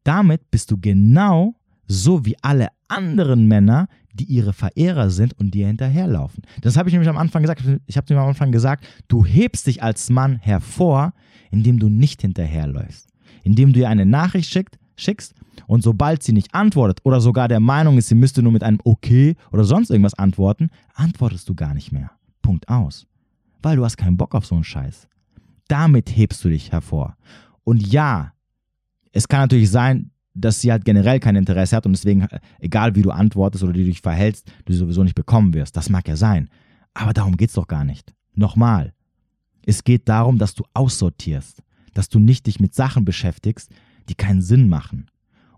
[0.03, 1.55] Damit bist du genau
[1.87, 6.43] so wie alle anderen Männer, die ihre Verehrer sind und dir hinterherlaufen.
[6.61, 7.63] Das habe ich nämlich am Anfang gesagt.
[7.87, 11.13] Ich habe dir am Anfang gesagt, du hebst dich als Mann hervor,
[11.49, 13.09] indem du nicht hinterherläufst.
[13.41, 15.33] Indem du ihr eine Nachricht schickst, schickst
[15.67, 18.79] und sobald sie nicht antwortet oder sogar der Meinung ist, sie müsste nur mit einem
[18.83, 22.11] Okay oder sonst irgendwas antworten, antwortest du gar nicht mehr.
[22.41, 23.07] Punkt aus.
[23.61, 25.07] Weil du hast keinen Bock auf so einen Scheiß.
[25.67, 27.15] Damit hebst du dich hervor.
[27.63, 28.33] Und ja,
[29.11, 32.27] es kann natürlich sein, dass sie halt generell kein Interesse hat und deswegen,
[32.59, 35.77] egal wie du antwortest oder wie du dich verhältst, du sie sowieso nicht bekommen wirst.
[35.77, 36.49] Das mag ja sein.
[36.93, 38.13] Aber darum geht es doch gar nicht.
[38.33, 38.93] Nochmal.
[39.65, 41.61] Es geht darum, dass du aussortierst,
[41.93, 43.71] dass du nicht dich mit Sachen beschäftigst,
[44.09, 45.07] die keinen Sinn machen.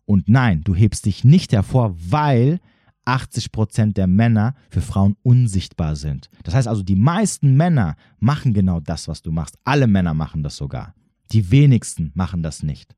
[0.06, 2.60] Und nein, du hebst dich nicht hervor, weil
[3.06, 6.30] 80% der Männer für Frauen unsichtbar sind.
[6.44, 9.58] Das heißt also, die meisten Männer machen genau das, was du machst.
[9.64, 10.96] Alle Männer machen das sogar.
[11.32, 12.96] Die wenigsten machen das nicht.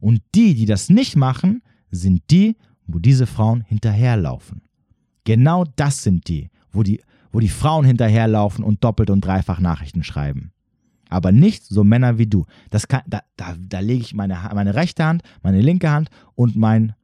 [0.00, 4.62] Und die, die das nicht machen, sind die, wo diese Frauen hinterherlaufen.
[5.24, 10.02] Genau das sind die, wo die, wo die Frauen hinterherlaufen und doppelt und dreifach Nachrichten
[10.02, 10.51] schreiben
[11.12, 12.44] aber nicht so Männer wie du.
[12.70, 16.56] Das kann, da, da, da lege ich meine, meine rechte Hand, meine linke Hand und
[16.56, 16.94] mein,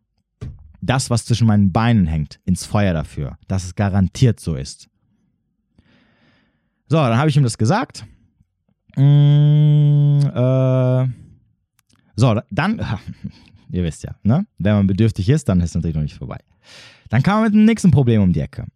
[0.80, 4.88] das, was zwischen meinen Beinen hängt, ins Feuer dafür, dass es garantiert so ist.
[6.88, 8.06] So, dann habe ich ihm das gesagt.
[8.96, 11.06] Mm, äh,
[12.16, 12.80] so, dann,
[13.70, 14.46] ihr wisst ja, ne?
[14.58, 16.38] wenn man bedürftig ist, dann ist es natürlich noch nicht vorbei.
[17.10, 18.66] Dann kam man mit dem nächsten Problem um die Ecke.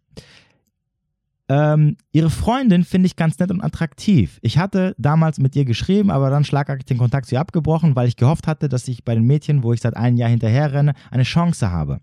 [1.49, 4.39] Ähm, ihre Freundin finde ich ganz nett und attraktiv.
[4.41, 8.07] Ich hatte damals mit ihr geschrieben, aber dann schlagartig den Kontakt zu ihr abgebrochen, weil
[8.07, 10.93] ich gehofft hatte, dass ich bei den Mädchen, wo ich seit einem Jahr hinterher renne,
[11.11, 11.99] eine Chance habe.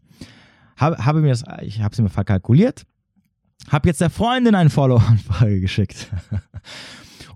[0.77, 2.85] Habe, habe mir das, ich habe sie mir verkalkuliert,
[3.69, 6.11] habe jetzt der Freundin eine Follow-Anfrage geschickt.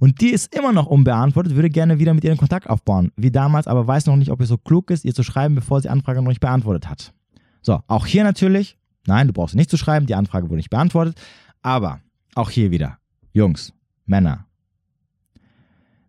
[0.01, 3.31] Und die ist immer noch unbeantwortet, würde gerne wieder mit ihr in Kontakt aufbauen, wie
[3.31, 5.89] damals, aber weiß noch nicht, ob es so klug ist, ihr zu schreiben, bevor sie
[5.89, 7.15] die Anfrage noch nicht beantwortet hat.
[7.63, 8.77] So, auch hier natürlich,
[9.07, 11.19] nein, du brauchst nicht zu schreiben, die Anfrage wurde nicht beantwortet,
[11.65, 12.01] aber
[12.35, 12.99] auch hier wieder,
[13.33, 13.73] Jungs,
[14.07, 14.47] Männer,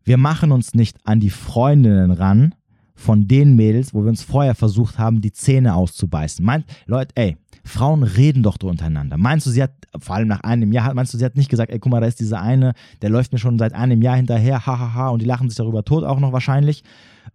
[0.04, 2.54] wir machen uns nicht an die Freundinnen ran
[2.94, 6.46] von den Mädels, wo wir uns vorher versucht haben, die Zähne auszubeißen.
[6.46, 9.18] Meint, Leute, ey, Frauen reden doch untereinander.
[9.18, 11.72] Meinst du, sie hat, vor allem nach einem Jahr, meinst du, sie hat nicht gesagt,
[11.72, 14.66] ey, guck mal, da ist dieser eine, der läuft mir schon seit einem Jahr hinterher,
[14.66, 16.84] hahaha, ha, ha, und die lachen sich darüber tot auch noch wahrscheinlich.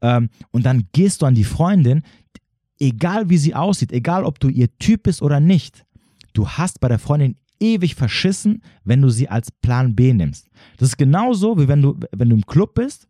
[0.02, 2.02] Ähm, und dann gehst du an die Freundin,
[2.78, 5.84] egal wie sie aussieht, egal ob du ihr Typ bist oder nicht,
[6.32, 10.48] du hast bei der Freundin ewig verschissen, wenn du sie als Plan B nimmst.
[10.78, 13.06] Das ist genauso, wie wenn du, wenn du im Club bist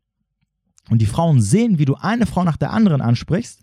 [0.91, 3.61] und die Frauen sehen, wie du eine Frau nach der anderen ansprichst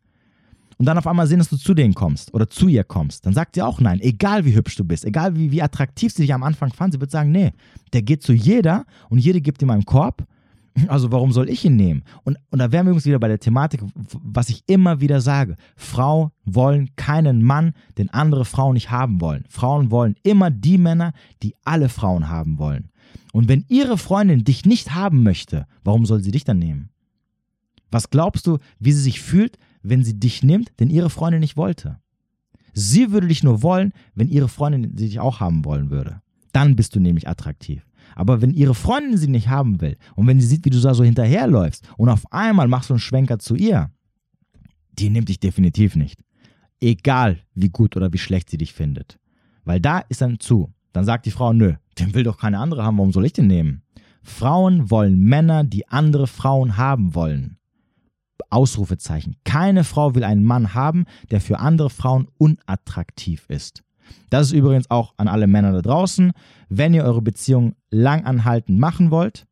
[0.78, 3.34] und dann auf einmal sehen, dass du zu denen kommst oder zu ihr kommst, dann
[3.34, 6.34] sagt sie auch nein, egal wie hübsch du bist, egal wie, wie attraktiv sie dich
[6.34, 7.52] am Anfang fand, sie wird sagen, nee,
[7.94, 10.26] der geht zu jeder und jede gibt ihm einen Korb.
[10.88, 12.04] Also warum soll ich ihn nehmen?
[12.24, 13.82] Und, und da wären wir übrigens wieder bei der Thematik,
[14.22, 15.56] was ich immer wieder sage.
[15.76, 19.46] Frauen wollen keinen Mann, den andere Frauen nicht haben wollen.
[19.50, 22.90] Frauen wollen immer die Männer, die alle Frauen haben wollen.
[23.34, 26.90] Und wenn ihre Freundin dich nicht haben möchte, warum soll sie dich dann nehmen?
[27.90, 29.58] Was glaubst du, wie sie sich fühlt,
[29.90, 32.00] wenn sie dich nimmt, denn ihre Freundin nicht wollte.
[32.74, 36.22] Sie würde dich nur wollen, wenn ihre Freundin sie dich auch haben wollen würde.
[36.52, 37.87] Dann bist du nämlich attraktiv.
[38.16, 40.94] Aber wenn ihre Freundin sie nicht haben will und wenn sie sieht, wie du da
[40.94, 43.92] so hinterherläufst und auf einmal machst du einen Schwenker zu ihr,
[44.92, 46.20] die nimmt dich definitiv nicht.
[46.80, 49.20] Egal, wie gut oder wie schlecht sie dich findet.
[49.64, 50.74] Weil da ist dann zu.
[50.94, 53.48] Dann sagt die Frau, nö, den will doch keine andere haben, warum soll ich den
[53.48, 53.84] nehmen?
[54.24, 57.58] Frauen wollen Männer, die andere Frauen haben wollen.
[58.50, 59.36] Ausrufezeichen.
[59.44, 63.84] Keine Frau will einen Mann haben, der für andere Frauen unattraktiv ist.
[64.30, 66.32] Das ist übrigens auch an alle Männer da draußen.
[66.70, 69.46] Wenn ihr eure Beziehung langanhaltend machen wollt,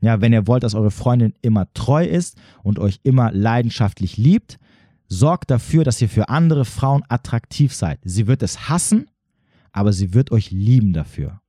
[0.00, 4.58] ja, wenn ihr wollt, dass eure Freundin immer treu ist und euch immer leidenschaftlich liebt,
[5.08, 8.00] sorgt dafür, dass ihr für andere Frauen attraktiv seid.
[8.02, 9.10] Sie wird es hassen,
[9.72, 11.40] aber sie wird euch lieben dafür.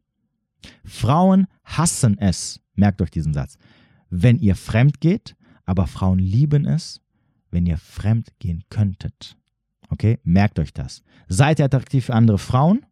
[0.83, 3.57] Frauen hassen es, merkt euch diesen Satz,
[4.09, 5.35] wenn ihr fremd geht
[5.71, 6.99] aber Frauen lieben es,
[7.49, 9.37] wenn ihr fremd gehen könntet.
[9.91, 11.03] Okay, merkt euch das.
[11.27, 12.85] Seid ihr attraktiv für andere Frauen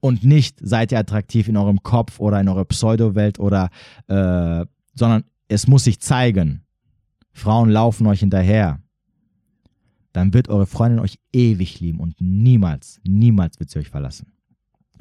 [0.00, 3.70] und nicht seid ihr attraktiv in eurem Kopf oder in eurer Pseudo-Welt oder,
[4.06, 4.64] äh,
[4.94, 6.62] sondern es muss sich zeigen.
[7.32, 8.78] Frauen laufen euch hinterher.
[10.12, 14.32] Dann wird eure Freundin euch ewig lieben und niemals, niemals wird sie euch verlassen.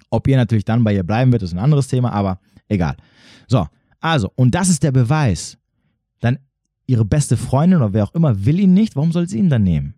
[0.10, 2.96] Ob ihr natürlich dann bei ihr bleiben wird, ist ein anderes Thema, aber egal.
[3.48, 3.68] So,
[4.00, 5.58] also, und das ist der Beweis.
[6.22, 6.40] Dann
[6.86, 9.64] ihre beste Freundin oder wer auch immer will ihn nicht, warum soll sie ihn dann
[9.64, 9.97] nehmen?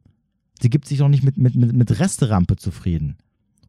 [0.61, 3.17] Sie gibt sich doch nicht mit, mit, mit, mit Resterampe zufrieden.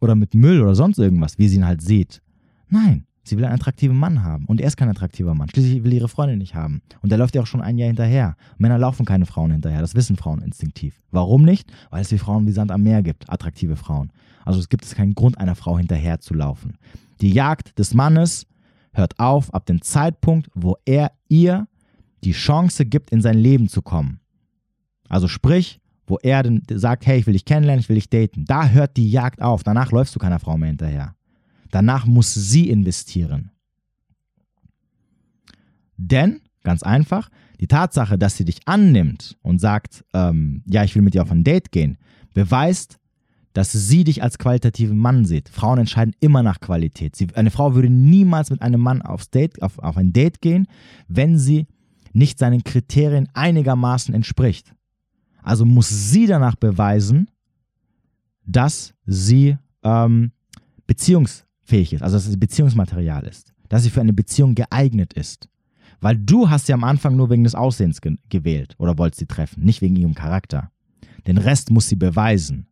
[0.01, 2.23] Oder mit Müll oder sonst irgendwas, wie sie ihn halt sieht.
[2.69, 4.47] Nein, sie will einen attraktiven Mann haben.
[4.47, 5.49] Und er ist kein attraktiver Mann.
[5.51, 6.81] Schließlich will ihre Freundin nicht haben.
[7.03, 8.37] Und der läuft ja auch schon ein Jahr hinterher.
[8.59, 9.81] Männer laufen keine Frauen hinterher.
[9.81, 10.99] Das wissen Frauen instinktiv.
[11.11, 11.71] Warum nicht?
[11.91, 13.31] Weil es die Frauen wie Sand am Meer gibt.
[13.31, 14.11] Attraktive Frauen.
[14.45, 16.79] Also es gibt es keinen Grund, einer Frau hinterher zu laufen.
[17.21, 18.47] Die Jagd des Mannes
[18.93, 21.69] hört auf ab dem Zeitpunkt, wo er ihr
[22.25, 24.21] die Chance gibt, in sein Leben zu kommen.
[25.09, 25.81] Also sprich,
[26.11, 28.45] wo er dann sagt, hey, ich will dich kennenlernen, ich will dich daten.
[28.45, 29.63] Da hört die Jagd auf.
[29.63, 31.15] Danach läufst du keiner Frau mehr hinterher.
[31.71, 33.53] Danach muss sie investieren.
[35.97, 37.31] Denn, ganz einfach,
[37.61, 41.31] die Tatsache, dass sie dich annimmt und sagt, ähm, ja, ich will mit dir auf
[41.31, 41.99] ein Date gehen,
[42.35, 42.99] beweist,
[43.53, 45.49] dass sie dich als qualitativen Mann sieht.
[45.49, 47.17] Frauen entscheiden immer nach Qualität.
[47.17, 50.67] Sie, eine Frau würde niemals mit einem Mann aufs Date, auf, auf ein Date gehen,
[51.09, 51.67] wenn sie
[52.13, 54.75] nicht seinen Kriterien einigermaßen entspricht.
[55.43, 57.31] Also muss sie danach beweisen,
[58.45, 60.33] dass sie ähm,
[60.87, 65.49] beziehungsfähig ist, also dass sie Beziehungsmaterial ist, dass sie für eine Beziehung geeignet ist.
[66.01, 69.27] Weil du hast sie am Anfang nur wegen des Aussehens ge gewählt oder wolltest sie
[69.27, 70.71] treffen, nicht wegen ihrem Charakter.
[71.27, 72.67] Den Rest muss sie beweisen.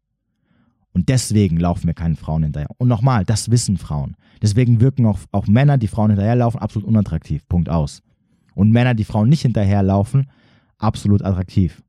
[0.92, 2.70] Und deswegen laufen wir keinen Frauen hinterher.
[2.78, 4.16] Und nochmal, das wissen Frauen.
[4.40, 7.46] Deswegen wirken auch, auch Männer, die Frauen hinterherlaufen, absolut unattraktiv.
[7.46, 8.02] Punkt aus
[8.58, 10.28] und Männer, die Frauen nicht hinterherlaufen,
[10.78, 11.80] absolut attraktiv.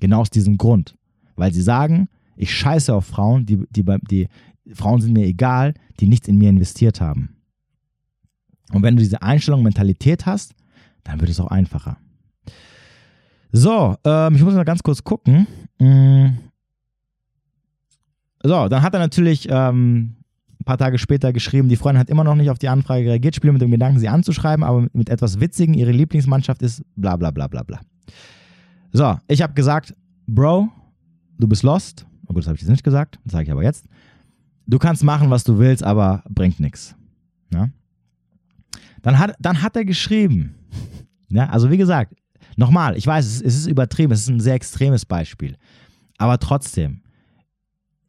[0.00, 0.96] Genau aus diesem Grund.
[1.36, 4.28] Weil sie sagen, ich scheiße auf Frauen, die, die, die
[4.72, 7.36] Frauen sind mir egal, die nichts in mir investiert haben.
[8.72, 10.54] Und wenn du diese Einstellung, Mentalität hast,
[11.04, 11.98] Dann wird es auch einfacher.
[13.52, 15.46] So, ähm, ich muss mal ganz kurz gucken.
[15.78, 16.38] Mm.
[18.42, 20.16] So, dann hat er natürlich ähm,
[20.60, 23.36] ein paar Tage später geschrieben, die Freundin hat immer noch nicht auf die Anfrage reagiert,
[23.36, 27.30] spiele mit dem Gedanken, sie anzuschreiben, aber mit etwas Witzigen, ihre Lieblingsmannschaft ist bla bla
[27.30, 27.80] bla bla bla.
[28.92, 29.94] So, ich habe gesagt,
[30.26, 30.68] Bro,
[31.38, 32.06] du bist lost.
[32.26, 33.86] Oh gut, das habe ich jetzt nicht gesagt, das sage ich aber jetzt.
[34.66, 36.96] Du kannst machen, was du willst, aber bringt nichts.
[37.52, 37.68] Ja?
[39.02, 40.56] Dann, hat, dann hat er geschrieben,
[41.28, 42.14] ja, also wie gesagt,
[42.56, 45.56] nochmal, ich weiß, es, es ist übertrieben, es ist ein sehr extremes Beispiel,
[46.18, 47.02] aber trotzdem,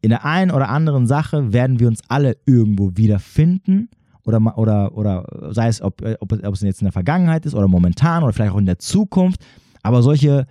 [0.00, 3.88] in der einen oder anderen Sache werden wir uns alle irgendwo wiederfinden
[4.24, 7.68] oder, oder, oder sei es, ob, ob, ob es jetzt in der Vergangenheit ist oder
[7.68, 9.44] momentan oder vielleicht auch in der Zukunft,
[9.82, 10.46] aber solche,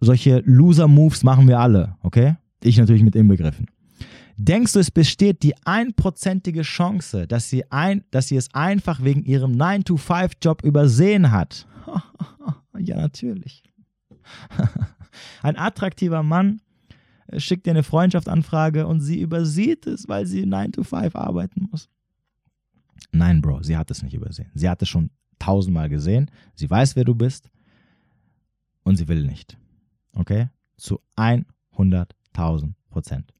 [0.00, 2.36] solche Loser-Moves machen wir alle, okay?
[2.62, 3.66] Ich natürlich mit inbegriffen.
[4.38, 9.24] Denkst du, es besteht die einprozentige Chance, dass sie, ein, dass sie es einfach wegen
[9.24, 11.66] ihrem 9-to-5-Job übersehen hat?
[12.78, 13.62] ja, natürlich.
[15.42, 16.60] Ein attraktiver Mann
[17.28, 21.88] äh, schickt dir eine Freundschaftsanfrage und sie übersieht es, weil sie 9-to-5 arbeiten muss.
[23.12, 24.50] Nein, Bro, sie hat es nicht übersehen.
[24.54, 26.30] Sie hat es schon tausendmal gesehen.
[26.54, 27.48] Sie weiß, wer du bist
[28.82, 29.56] und sie will nicht.
[30.16, 30.48] Okay?
[30.76, 33.32] Zu 100.000 Prozent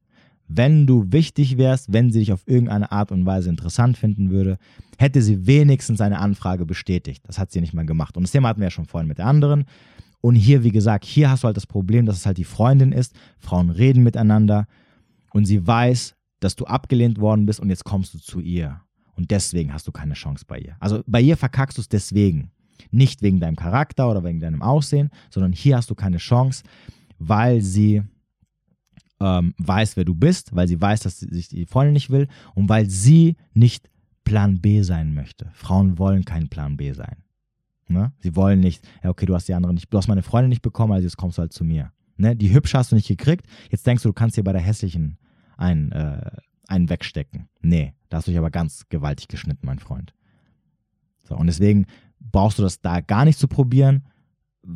[0.47, 4.57] wenn du wichtig wärst, wenn sie dich auf irgendeine Art und Weise interessant finden würde,
[4.97, 7.23] hätte sie wenigstens eine Anfrage bestätigt.
[7.27, 8.15] Das hat sie nicht mal gemacht.
[8.15, 9.65] Und das Thema hatten wir ja schon vorhin mit der anderen.
[10.21, 12.91] Und hier, wie gesagt, hier hast du halt das Problem, dass es halt die Freundin
[12.91, 13.13] ist.
[13.39, 14.67] Frauen reden miteinander
[15.31, 18.81] und sie weiß, dass du abgelehnt worden bist und jetzt kommst du zu ihr.
[19.15, 20.77] Und deswegen hast du keine Chance bei ihr.
[20.79, 22.51] Also bei ihr verkackst du es deswegen.
[22.91, 26.63] Nicht wegen deinem Charakter oder wegen deinem Aussehen, sondern hier hast du keine Chance,
[27.19, 28.03] weil sie
[29.19, 32.27] ähm, weiß, wer du bist, weil sie weiß, dass sie sich die Freundin nicht will
[32.53, 33.89] und weil sie nicht
[34.23, 35.49] Plan B sein möchte.
[35.53, 37.23] Frauen wollen kein Plan B sein.
[37.87, 38.11] Ne?
[38.19, 40.61] Sie wollen nicht, ja, okay, du hast die andere nicht, du hast meine Freundin nicht
[40.61, 41.91] bekommen, also jetzt kommst du halt zu mir.
[42.17, 42.35] Ne?
[42.35, 45.17] Die hübsche hast du nicht gekriegt, jetzt denkst du, du kannst hier bei der hässlichen
[45.55, 46.29] einen, äh,
[46.67, 47.47] einen wegstecken.
[47.61, 50.13] Nee, da hast du dich aber ganz gewaltig geschnitten, mein Freund.
[51.23, 51.85] So, und deswegen
[52.31, 54.03] brauchst du das da gar nicht zu probieren,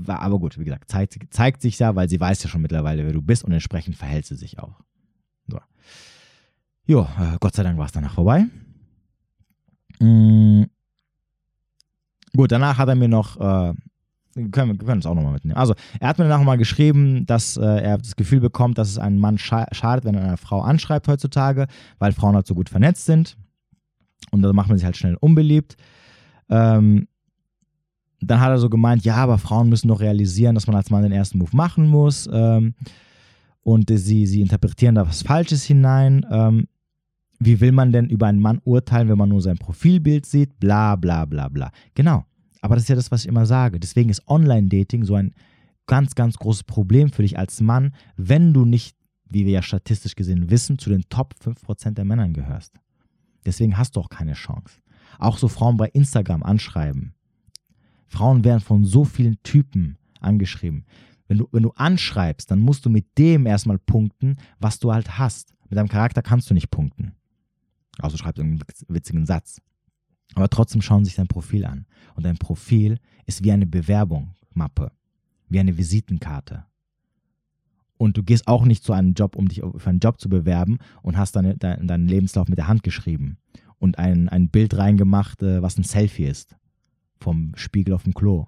[0.07, 3.13] aber gut, wie gesagt, zeigt, zeigt sich ja, weil sie weiß ja schon mittlerweile, wer
[3.13, 4.79] du bist und entsprechend verhält sie sich auch.
[5.47, 5.59] So.
[6.85, 8.45] Jo, äh, Gott sei Dank war es danach vorbei.
[9.99, 10.67] Mhm.
[12.35, 13.73] Gut, danach hat er mir noch, äh,
[14.51, 15.57] können, wir können uns auch nochmal mitnehmen.
[15.57, 18.97] Also, er hat mir danach mal geschrieben, dass äh, er das Gefühl bekommt, dass es
[18.97, 21.67] einen Mann scha schadet, wenn er eine Frau anschreibt heutzutage,
[21.99, 23.35] weil Frauen halt so gut vernetzt sind.
[24.31, 25.75] Und da macht man sich halt schnell unbeliebt.
[26.49, 27.07] Ähm,
[28.21, 31.03] dann hat er so gemeint, ja, aber Frauen müssen doch realisieren, dass man als Mann
[31.03, 32.29] den ersten Move machen muss.
[32.31, 32.75] Ähm,
[33.63, 36.25] und sie, sie interpretieren da was Falsches hinein.
[36.29, 36.67] Ähm,
[37.39, 40.59] wie will man denn über einen Mann urteilen, wenn man nur sein Profilbild sieht?
[40.59, 41.71] Bla, bla, bla, bla.
[41.95, 42.23] Genau.
[42.61, 43.79] Aber das ist ja das, was ich immer sage.
[43.79, 45.33] Deswegen ist Online-Dating so ein
[45.87, 48.95] ganz, ganz großes Problem für dich als Mann, wenn du nicht,
[49.27, 52.75] wie wir ja statistisch gesehen wissen, zu den Top 5% der Männern gehörst.
[53.45, 54.79] Deswegen hast du auch keine Chance.
[55.17, 57.15] Auch so Frauen bei Instagram anschreiben.
[58.11, 60.85] Frauen werden von so vielen Typen angeschrieben.
[61.27, 65.17] Wenn du, wenn du anschreibst, dann musst du mit dem erstmal punkten, was du halt
[65.17, 65.55] hast.
[65.69, 67.13] Mit deinem Charakter kannst du nicht punkten.
[67.99, 69.61] Also schreibst du einen witzigen Satz.
[70.35, 71.85] Aber trotzdem schauen sich dein Profil an.
[72.15, 74.91] Und dein Profil ist wie eine Bewerbungsmappe,
[75.47, 76.65] wie eine Visitenkarte.
[77.95, 80.79] Und du gehst auch nicht zu einem Job, um dich für einen Job zu bewerben
[81.01, 83.37] und hast deine, deinen Lebenslauf mit der Hand geschrieben
[83.77, 86.57] und ein, ein Bild reingemacht, äh, was ein Selfie ist
[87.21, 88.47] vom Spiegel auf dem Klo.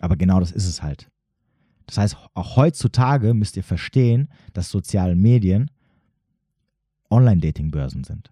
[0.00, 1.10] Aber genau das ist es halt.
[1.86, 5.70] Das heißt, auch heutzutage müsst ihr verstehen, dass soziale Medien
[7.10, 8.30] Online-Dating-Börsen sind.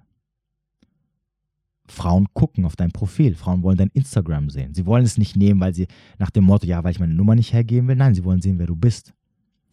[1.87, 3.35] Frauen gucken auf dein Profil.
[3.35, 4.75] Frauen wollen dein Instagram sehen.
[4.75, 5.89] Sie wollen es nicht nehmen, weil sie
[6.19, 7.97] nach dem Motto, ja, weil ich meine Nummer nicht hergeben will.
[7.97, 9.13] Nein, sie wollen sehen, wer du bist.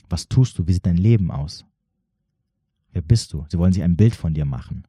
[0.10, 0.68] Was tust du?
[0.68, 1.66] Wie sieht dein Leben aus?
[2.92, 3.46] Wer bist du?
[3.50, 4.88] Sie wollen sich ein Bild von dir machen.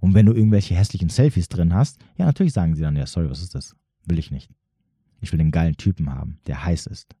[0.00, 3.28] Und wenn du irgendwelche hässlichen Selfies drin hast, ja, natürlich sagen sie dann, ja, sorry,
[3.28, 3.76] was ist das?
[4.06, 4.50] Will ich nicht.
[5.20, 7.14] Ich will den geilen Typen haben, der heiß ist.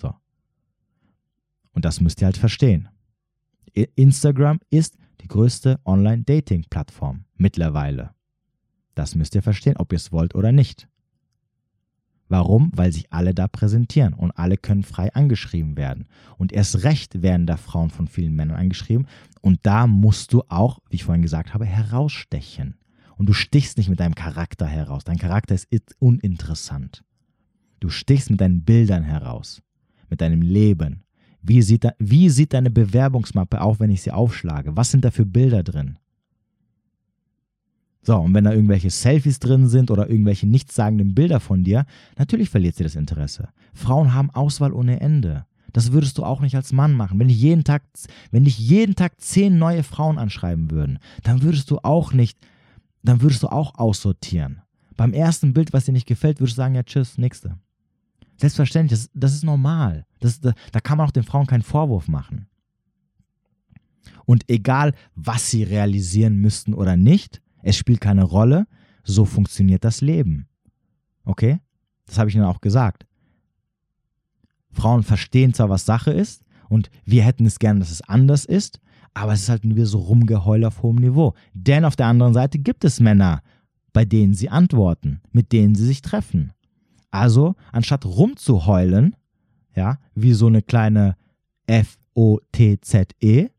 [0.00, 0.14] So.
[1.72, 2.88] Und das müsst ihr halt verstehen.
[3.74, 8.14] Instagram ist die größte Online-Dating-Plattform mittlerweile.
[8.94, 10.88] Das müsst ihr verstehen, ob ihr es wollt oder nicht.
[12.28, 12.70] Warum?
[12.74, 16.06] Weil sich alle da präsentieren und alle können frei angeschrieben werden.
[16.38, 19.06] Und erst recht werden da Frauen von vielen Männern angeschrieben.
[19.42, 22.78] Und da musst du auch, wie ich vorhin gesagt habe, herausstechen.
[23.16, 25.04] Und du stichst nicht mit deinem Charakter heraus.
[25.04, 27.04] Dein Charakter ist uninteressant.
[27.80, 29.62] Du stichst mit deinen Bildern heraus,
[30.08, 31.02] mit deinem Leben.
[31.42, 34.76] Wie sieht, wie sieht deine Bewerbungsmappe auf, wenn ich sie aufschlage?
[34.76, 35.98] Was sind da für Bilder drin?
[38.04, 41.86] So, und wenn da irgendwelche Selfies drin sind oder irgendwelche nichtssagenden Bilder von dir,
[42.18, 43.48] natürlich verliert sie das Interesse.
[43.74, 45.46] Frauen haben Auswahl ohne Ende.
[45.72, 47.18] Das würdest du auch nicht als Mann machen.
[47.18, 47.82] Wenn dich jeden Tag,
[48.30, 52.38] wenn dich jeden Tag zehn neue Frauen anschreiben würden, dann würdest du auch nicht,
[53.02, 54.62] dann würdest du auch aussortieren.
[54.96, 57.58] Beim ersten Bild, was dir nicht gefällt, würdest du sagen, ja, tschüss, nächste.
[58.36, 60.06] Selbstverständlich, das, das ist normal.
[60.20, 62.46] Das, da, da kann man auch den Frauen keinen Vorwurf machen.
[64.24, 68.66] Und egal, was sie realisieren müssten oder nicht, es spielt keine Rolle,
[69.04, 70.48] so funktioniert das Leben.
[71.24, 71.60] Okay?
[72.06, 73.06] Das habe ich Ihnen auch gesagt.
[74.70, 78.80] Frauen verstehen zwar, was Sache ist, und wir hätten es gern, dass es anders ist,
[79.14, 81.34] aber es ist halt nur so Rumgeheul auf hohem Niveau.
[81.52, 83.42] Denn auf der anderen Seite gibt es Männer,
[83.92, 86.52] bei denen sie antworten, mit denen sie sich treffen.
[87.10, 89.16] Also, anstatt rumzuheulen,
[89.74, 91.16] ja, wie so eine kleine
[91.66, 93.50] F-O-T-Z-E,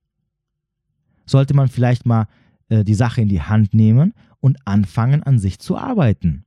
[1.25, 2.27] sollte man vielleicht mal
[2.69, 6.45] äh, die Sache in die Hand nehmen und anfangen, an sich zu arbeiten.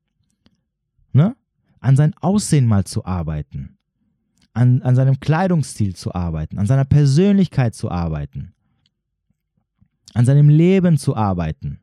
[1.13, 1.37] Ne?
[1.81, 3.77] An sein Aussehen mal zu arbeiten
[4.57, 8.55] an, an seinem Kleidungsstil zu arbeiten, an seiner Persönlichkeit zu arbeiten,
[10.15, 11.81] an seinem Leben zu arbeiten.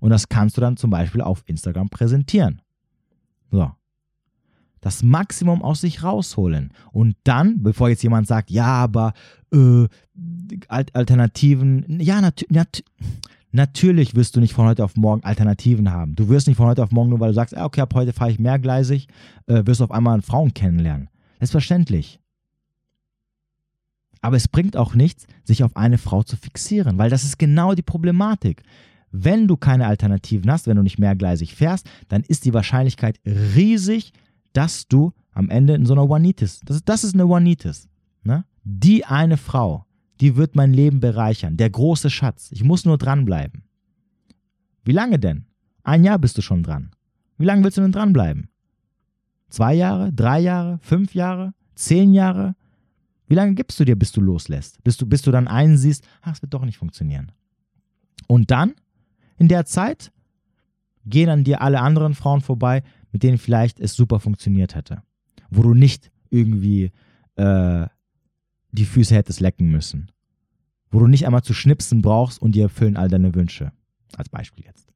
[0.00, 2.62] Und das kannst du dann zum Beispiel auf Instagram präsentieren.
[3.50, 3.70] So.
[4.80, 6.72] Das Maximum aus sich rausholen.
[6.92, 9.14] Und dann, bevor jetzt jemand sagt, ja, aber
[9.52, 9.86] äh,
[10.68, 12.84] Alternativen, ja, nat nat
[13.52, 16.14] natürlich wirst du nicht von heute auf morgen Alternativen haben.
[16.14, 18.30] Du wirst nicht von heute auf morgen, nur weil du sagst, okay, ab heute fahre
[18.30, 19.08] ich mehrgleisig,
[19.46, 21.08] äh, wirst du auf einmal Frauen kennenlernen.
[21.38, 22.20] Selbstverständlich.
[24.20, 27.74] Aber es bringt auch nichts, sich auf eine Frau zu fixieren, weil das ist genau
[27.74, 28.62] die Problematik.
[29.12, 34.12] Wenn du keine Alternativen hast, wenn du nicht mehrgleisig fährst, dann ist die Wahrscheinlichkeit riesig,
[34.52, 37.88] dass du am Ende in so einer One-Nitis, das, das ist eine One-Nitis,
[38.24, 38.44] ne?
[38.64, 39.86] die eine Frau,
[40.20, 43.64] die wird mein Leben bereichern, der große Schatz, ich muss nur dranbleiben.
[44.84, 45.46] Wie lange denn?
[45.82, 46.90] Ein Jahr bist du schon dran.
[47.38, 48.48] Wie lange willst du denn dranbleiben?
[49.50, 52.56] Zwei Jahre, drei Jahre, fünf Jahre, zehn Jahre?
[53.28, 54.82] Wie lange gibst du dir, bis du loslässt?
[54.84, 57.32] Bis du, bis du dann einsiehst, ach, es wird doch nicht funktionieren.
[58.26, 58.74] Und dann,
[59.36, 60.12] in der Zeit,
[61.04, 65.02] gehen an dir alle anderen Frauen vorbei, mit denen vielleicht es super funktioniert hätte.
[65.50, 66.92] Wo du nicht irgendwie
[67.36, 67.86] äh,
[68.72, 70.10] die Füße hättest lecken müssen.
[70.90, 73.72] Wo du nicht einmal zu schnipsen brauchst und die erfüllen all deine Wünsche.
[74.16, 74.92] Als Beispiel jetzt.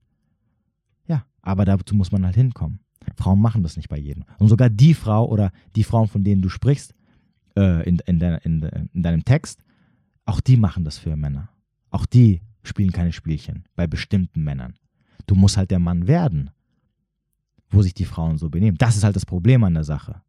[1.06, 2.80] Ja, aber dazu muss man halt hinkommen.
[3.16, 4.24] Frauen machen das nicht bei jedem.
[4.38, 6.94] Und sogar die Frau oder die Frauen, von denen du sprichst
[7.60, 9.62] äh, in, in, de, in, in deinem Text,
[10.24, 11.50] auch die machen das für Männer.
[11.90, 14.74] Auch die spielen keine Spielchen bei bestimmten Männern.
[15.26, 16.50] Du musst halt der Mann werden,
[17.68, 18.78] wo sich die Frauen so benehmen.
[18.78, 20.22] Das ist halt das Problem an der Sache.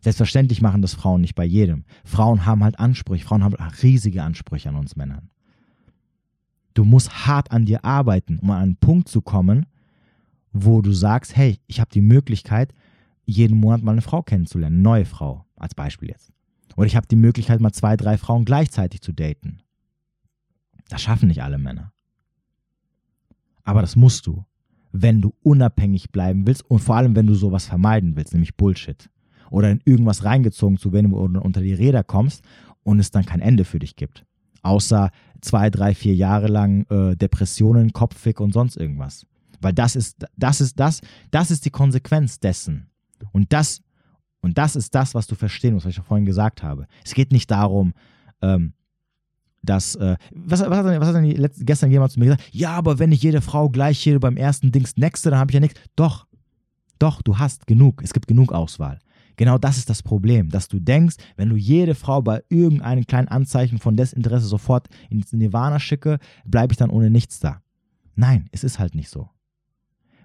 [0.00, 1.84] Selbstverständlich machen das Frauen nicht bei jedem.
[2.04, 3.24] Frauen haben halt Ansprüche.
[3.24, 5.30] Frauen haben riesige Ansprüche an uns Männern.
[6.74, 9.66] Du musst hart an dir arbeiten, um an einen Punkt zu kommen,
[10.52, 12.74] wo du sagst, hey, ich habe die Möglichkeit,
[13.24, 16.32] jeden Monat mal eine Frau kennenzulernen, eine neue Frau, als Beispiel jetzt.
[16.76, 19.60] Oder ich habe die Möglichkeit, mal zwei, drei Frauen gleichzeitig zu daten.
[20.88, 21.92] Das schaffen nicht alle Männer.
[23.64, 24.44] Aber das musst du,
[24.92, 29.08] wenn du unabhängig bleiben willst und vor allem, wenn du sowas vermeiden willst, nämlich Bullshit.
[29.50, 32.42] Oder in irgendwas reingezogen zu werden, wo du unter die Räder kommst
[32.82, 34.24] und es dann kein Ende für dich gibt.
[34.62, 35.10] Außer
[35.40, 39.26] zwei, drei, vier Jahre lang äh, Depressionen, Kopffick und sonst irgendwas.
[39.60, 41.00] Weil das ist, das ist das,
[41.30, 42.88] das ist die Konsequenz dessen.
[43.32, 43.82] Und das,
[44.42, 46.86] und das ist das, was du verstehen musst, was ich ja vorhin gesagt habe.
[47.04, 47.94] Es geht nicht darum,
[48.42, 48.74] ähm,
[49.62, 52.48] dass, äh, was, was, hat, was hat denn letzte, gestern jemand zu mir gesagt?
[52.50, 55.54] Ja, aber wenn ich jede Frau gleich hier beim ersten Dings nexte, dann habe ich
[55.54, 55.80] ja nichts.
[55.94, 56.26] Doch,
[56.98, 58.02] doch, du hast genug.
[58.02, 58.98] Es gibt genug Auswahl.
[59.36, 63.28] Genau das ist das Problem, dass du denkst, wenn du jede Frau bei irgendeinem kleinen
[63.28, 67.62] Anzeichen von Desinteresse sofort ins Nirvana schicke, bleibe ich dann ohne nichts da.
[68.14, 69.30] Nein, es ist halt nicht so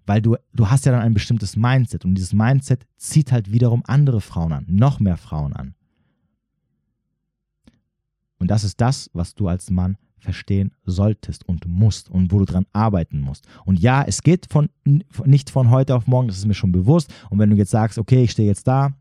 [0.07, 3.83] weil du, du hast ja dann ein bestimmtes Mindset und dieses Mindset zieht halt wiederum
[3.85, 5.75] andere Frauen an, noch mehr Frauen an.
[8.39, 12.45] Und das ist das, was du als Mann verstehen solltest und musst und wo du
[12.45, 13.47] dran arbeiten musst.
[13.65, 14.69] Und ja, es geht von,
[15.25, 17.13] nicht von heute auf morgen, das ist mir schon bewusst.
[17.29, 18.93] Und wenn du jetzt sagst, okay, ich stehe jetzt da,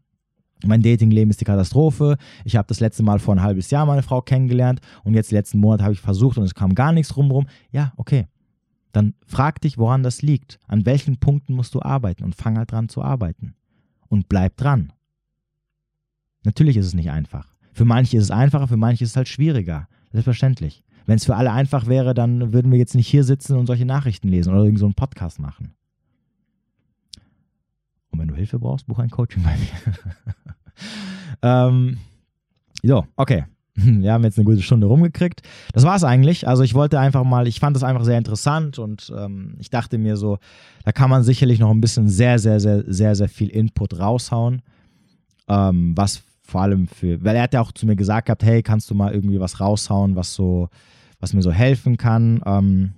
[0.65, 2.17] mein Datingleben ist die Katastrophe.
[2.45, 5.59] Ich habe das letzte Mal vor ein halbes Jahr meine Frau kennengelernt und jetzt letzten
[5.59, 7.47] Monat habe ich versucht und es kam gar nichts rumrum.
[7.71, 8.27] Ja, okay
[8.97, 10.59] dann frag dich, woran das liegt.
[10.67, 13.55] An welchen Punkten musst du arbeiten und fang halt dran zu arbeiten.
[14.09, 14.91] Und bleib dran.
[16.45, 17.55] Natürlich ist es nicht einfach.
[17.75, 19.87] Für manche ist es einfacher, für manche ist es halt schwieriger.
[20.13, 20.83] Selbstverständlich.
[21.05, 23.85] Wenn es für alle einfach wäre, dann würden wir jetzt nicht hier sitzen und solche
[23.85, 25.75] Nachrichten lesen oder irgend so Podcast machen.
[28.09, 29.95] Und wenn du Hilfe brauchst, buch ein Coaching bei mir.
[31.43, 31.99] ähm,
[32.83, 33.45] so, okay.
[34.01, 35.43] wir haben jetzt eine gute Stunde rumgekriegt.
[35.73, 36.49] Das war es eigentlich.
[36.49, 39.99] Also ich wollte einfach mal, ich fand das einfach sehr interessant und ähm, ich dachte
[39.99, 40.39] mir so,
[40.85, 44.63] da kann man sicherlich noch ein bisschen sehr, sehr, sehr, sehr, sehr viel Input raushauen.
[45.49, 48.63] Ähm, was vor allem für, weil er hat ja auch zu mir gesagt gehabt, hey,
[48.63, 50.69] kannst du mal irgendwie was raushauen, was so,
[51.21, 52.41] was mir so helfen kann.
[52.47, 52.93] Ähm,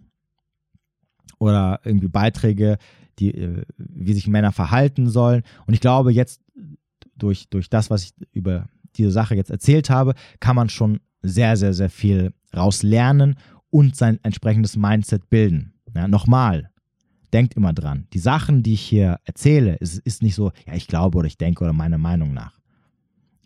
[1.38, 2.78] oder irgendwie Beiträge,
[3.18, 5.42] die, äh, wie sich Männer verhalten sollen.
[5.66, 6.40] Und ich glaube, jetzt
[7.16, 8.66] durch, durch das, was ich über
[8.96, 13.36] diese Sache jetzt erzählt habe, kann man schon sehr, sehr, sehr viel raus lernen
[13.70, 15.74] und sein entsprechendes Mindset bilden.
[15.94, 16.70] Ja, nochmal,
[17.32, 20.86] denkt immer dran, die Sachen, die ich hier erzähle, ist, ist nicht so, ja, ich
[20.86, 22.58] glaube oder ich denke oder meiner Meinung nach.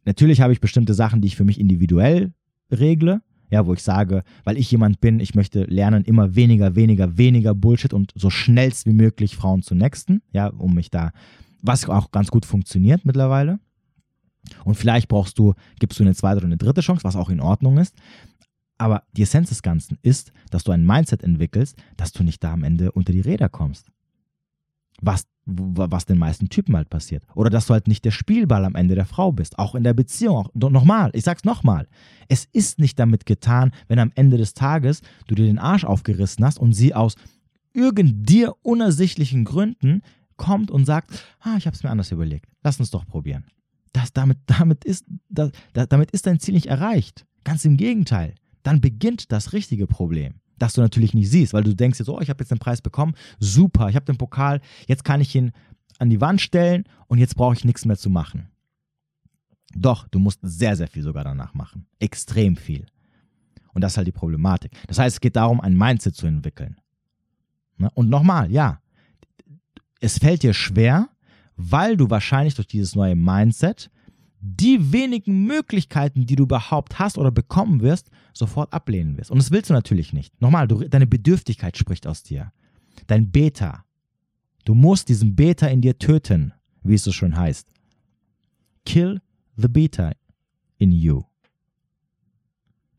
[0.05, 2.33] Natürlich habe ich bestimmte Sachen, die ich für mich individuell
[2.71, 7.19] regle, ja, wo ich sage, weil ich jemand bin, ich möchte lernen, immer weniger, weniger,
[7.19, 11.13] weniger Bullshit und so schnellst wie möglich Frauen zu nexten, ja, um mich da,
[11.61, 13.61] was auch ganz gut funktioniert mittlerweile.
[14.65, 17.41] Und vielleicht brauchst du, gibst du eine zweite oder eine dritte Chance, was auch in
[17.41, 17.95] Ordnung ist.
[18.79, 22.53] Aber die Essenz des Ganzen ist, dass du ein Mindset entwickelst, dass du nicht da
[22.53, 23.87] am Ende unter die Räder kommst.
[25.01, 27.25] Was, was den meisten Typen halt passiert.
[27.35, 29.59] Oder dass du halt nicht der Spielball am Ende der Frau bist.
[29.59, 30.49] Auch in der Beziehung.
[30.55, 31.89] Nochmal, ich sag's nochmal.
[32.29, 36.45] Es ist nicht damit getan, wenn am Ende des Tages du dir den Arsch aufgerissen
[36.45, 37.17] hast und sie aus
[37.73, 40.03] irgend dir unersichtlichen Gründen
[40.37, 42.47] kommt und sagt, ah, ich hab's mir anders überlegt.
[42.63, 43.45] Lass uns doch probieren.
[43.93, 47.27] Das, damit, damit, ist, das, damit ist dein Ziel nicht erreicht.
[47.45, 48.35] Ganz im Gegenteil.
[48.63, 52.21] Dann beginnt das richtige Problem, das du natürlich nicht siehst, weil du denkst jetzt, oh,
[52.21, 55.53] ich habe jetzt den Preis bekommen, super, ich habe den Pokal, jetzt kann ich ihn
[55.99, 58.49] an die Wand stellen und jetzt brauche ich nichts mehr zu machen.
[59.75, 61.87] Doch, du musst sehr, sehr viel sogar danach machen.
[61.99, 62.87] Extrem viel.
[63.73, 64.73] Und das ist halt die Problematik.
[64.87, 66.77] Das heißt, es geht darum, ein Mindset zu entwickeln.
[67.79, 67.91] Ne?
[67.95, 68.81] Und nochmal, ja,
[70.01, 71.09] es fällt dir schwer,
[71.71, 73.91] weil du wahrscheinlich durch dieses neue Mindset
[74.41, 79.31] die wenigen Möglichkeiten, die du überhaupt hast oder bekommen wirst, sofort ablehnen wirst.
[79.31, 80.41] Und das willst du natürlich nicht.
[80.41, 82.53] Nochmal, du, deine Bedürftigkeit spricht aus dir.
[83.07, 83.85] Dein Beta.
[84.65, 86.53] Du musst diesen Beta in dir töten,
[86.83, 87.69] wie es so schön heißt.
[88.85, 89.21] Kill
[89.57, 90.13] the Beta
[90.79, 91.23] in you.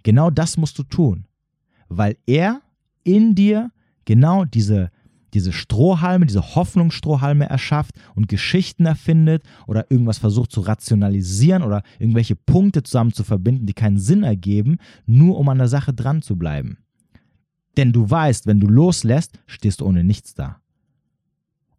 [0.04, 1.28] Genau das musst du tun,
[1.90, 2.62] weil er
[3.04, 3.72] in dir
[4.06, 4.92] genau diese
[5.34, 12.36] diese Strohhalme, diese Hoffnungsstrohhalme erschafft und Geschichten erfindet oder irgendwas versucht zu rationalisieren oder irgendwelche
[12.36, 16.38] Punkte zusammen zu verbinden, die keinen Sinn ergeben, nur um an der Sache dran zu
[16.38, 16.78] bleiben.
[17.78, 20.62] Denn du weißt, wenn du loslässt, stehst du ohne nichts da.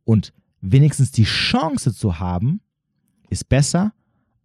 [0.04, 2.60] Und wenigstens die Chance zu haben,
[3.30, 3.92] ist besser,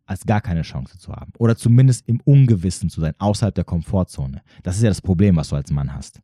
[0.05, 1.31] als gar keine Chance zu haben.
[1.37, 4.41] Oder zumindest im Ungewissen zu sein, außerhalb der Komfortzone.
[4.63, 6.19] Das ist ja das Problem, was du als Mann hast.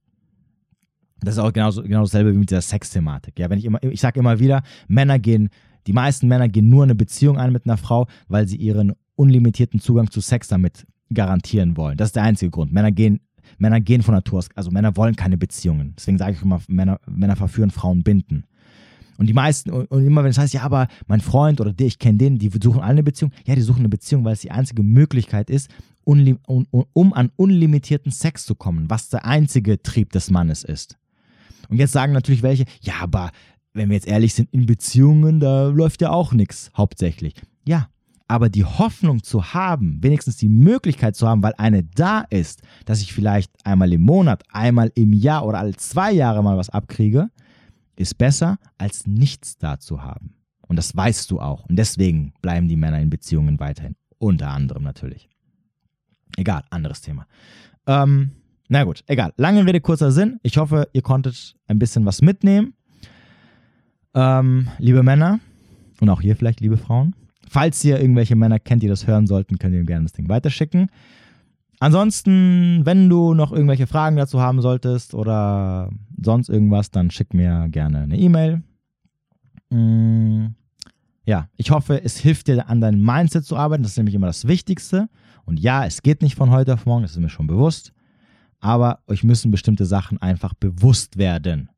[1.25, 3.37] Das ist auch genauso, genau dasselbe wie mit dieser Sexthematik.
[3.39, 5.49] Ja, wenn ich immer, ich sage immer wieder, Männer gehen,
[5.87, 9.79] die meisten Männer gehen nur eine Beziehung ein mit einer Frau, weil sie ihren unlimitierten
[9.79, 11.97] Zugang zu Sex damit garantieren wollen.
[11.97, 12.73] Das ist der einzige Grund.
[12.73, 13.19] Männer gehen,
[13.57, 15.93] Männer gehen von Natur aus, also Männer wollen keine Beziehungen.
[15.97, 18.45] Deswegen sage ich immer, Männer, Männer verführen, Frauen binden.
[19.17, 21.99] Und die meisten, und immer wenn es heißt, ja, aber mein Freund oder der, ich
[21.99, 23.31] kenne den, die suchen alle eine Beziehung.
[23.45, 25.69] Ja, die suchen eine Beziehung, weil es die einzige Möglichkeit ist,
[26.03, 30.97] um an unlimitierten Sex zu kommen, was der einzige Trieb des Mannes ist.
[31.69, 33.31] Und jetzt sagen natürlich welche, ja, aber
[33.73, 37.33] wenn wir jetzt ehrlich sind, in Beziehungen, da läuft ja auch nichts hauptsächlich.
[37.65, 37.89] Ja,
[38.27, 43.01] aber die Hoffnung zu haben, wenigstens die Möglichkeit zu haben, weil eine da ist, dass
[43.01, 47.29] ich vielleicht einmal im Monat, einmal im Jahr oder alle zwei Jahre mal was abkriege,
[47.95, 50.35] ist besser, als nichts da zu haben.
[50.67, 51.65] Und das weißt du auch.
[51.65, 53.95] Und deswegen bleiben die Männer in Beziehungen weiterhin.
[54.17, 55.29] Unter anderem natürlich.
[56.37, 57.27] Egal, anderes Thema.
[57.85, 58.31] Ähm,
[58.67, 59.33] na gut, egal.
[59.37, 60.39] Lange Rede, kurzer Sinn.
[60.41, 62.73] Ich hoffe, ihr konntet ein bisschen was mitnehmen.
[64.15, 65.39] Ähm, liebe Männer
[66.01, 67.15] und auch hier vielleicht liebe Frauen.
[67.47, 70.29] Falls ihr irgendwelche Männer kennt, die das hören sollten, könnt ihr ihm gerne das Ding
[70.29, 70.89] weiterschicken.
[71.79, 77.67] Ansonsten, wenn du noch irgendwelche Fragen dazu haben solltest oder sonst irgendwas, dann schick mir
[77.69, 78.63] gerne eine E-Mail.
[79.69, 80.47] Mm,
[81.25, 83.83] ja, ich hoffe, es hilft dir an deinem Mindset zu arbeiten.
[83.83, 85.09] Das ist nämlich immer das Wichtigste.
[85.43, 87.94] Und ja, es geht nicht von heute auf morgen, das ist mir schon bewusst
[88.59, 91.69] aber euch müssen bestimmte Sachen einfach bewusst werden.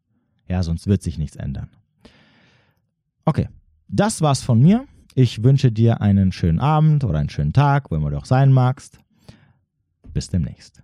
[0.48, 1.70] Ja, sonst wird sich nichts ändern.
[3.26, 3.50] Okay,
[3.88, 4.86] das war's von mir.
[5.14, 8.52] Ich wünsche dir einen schönen Abend oder einen schönen Tag, wo immer du auch sein
[8.52, 9.00] magst.
[10.14, 10.84] Bis demnächst.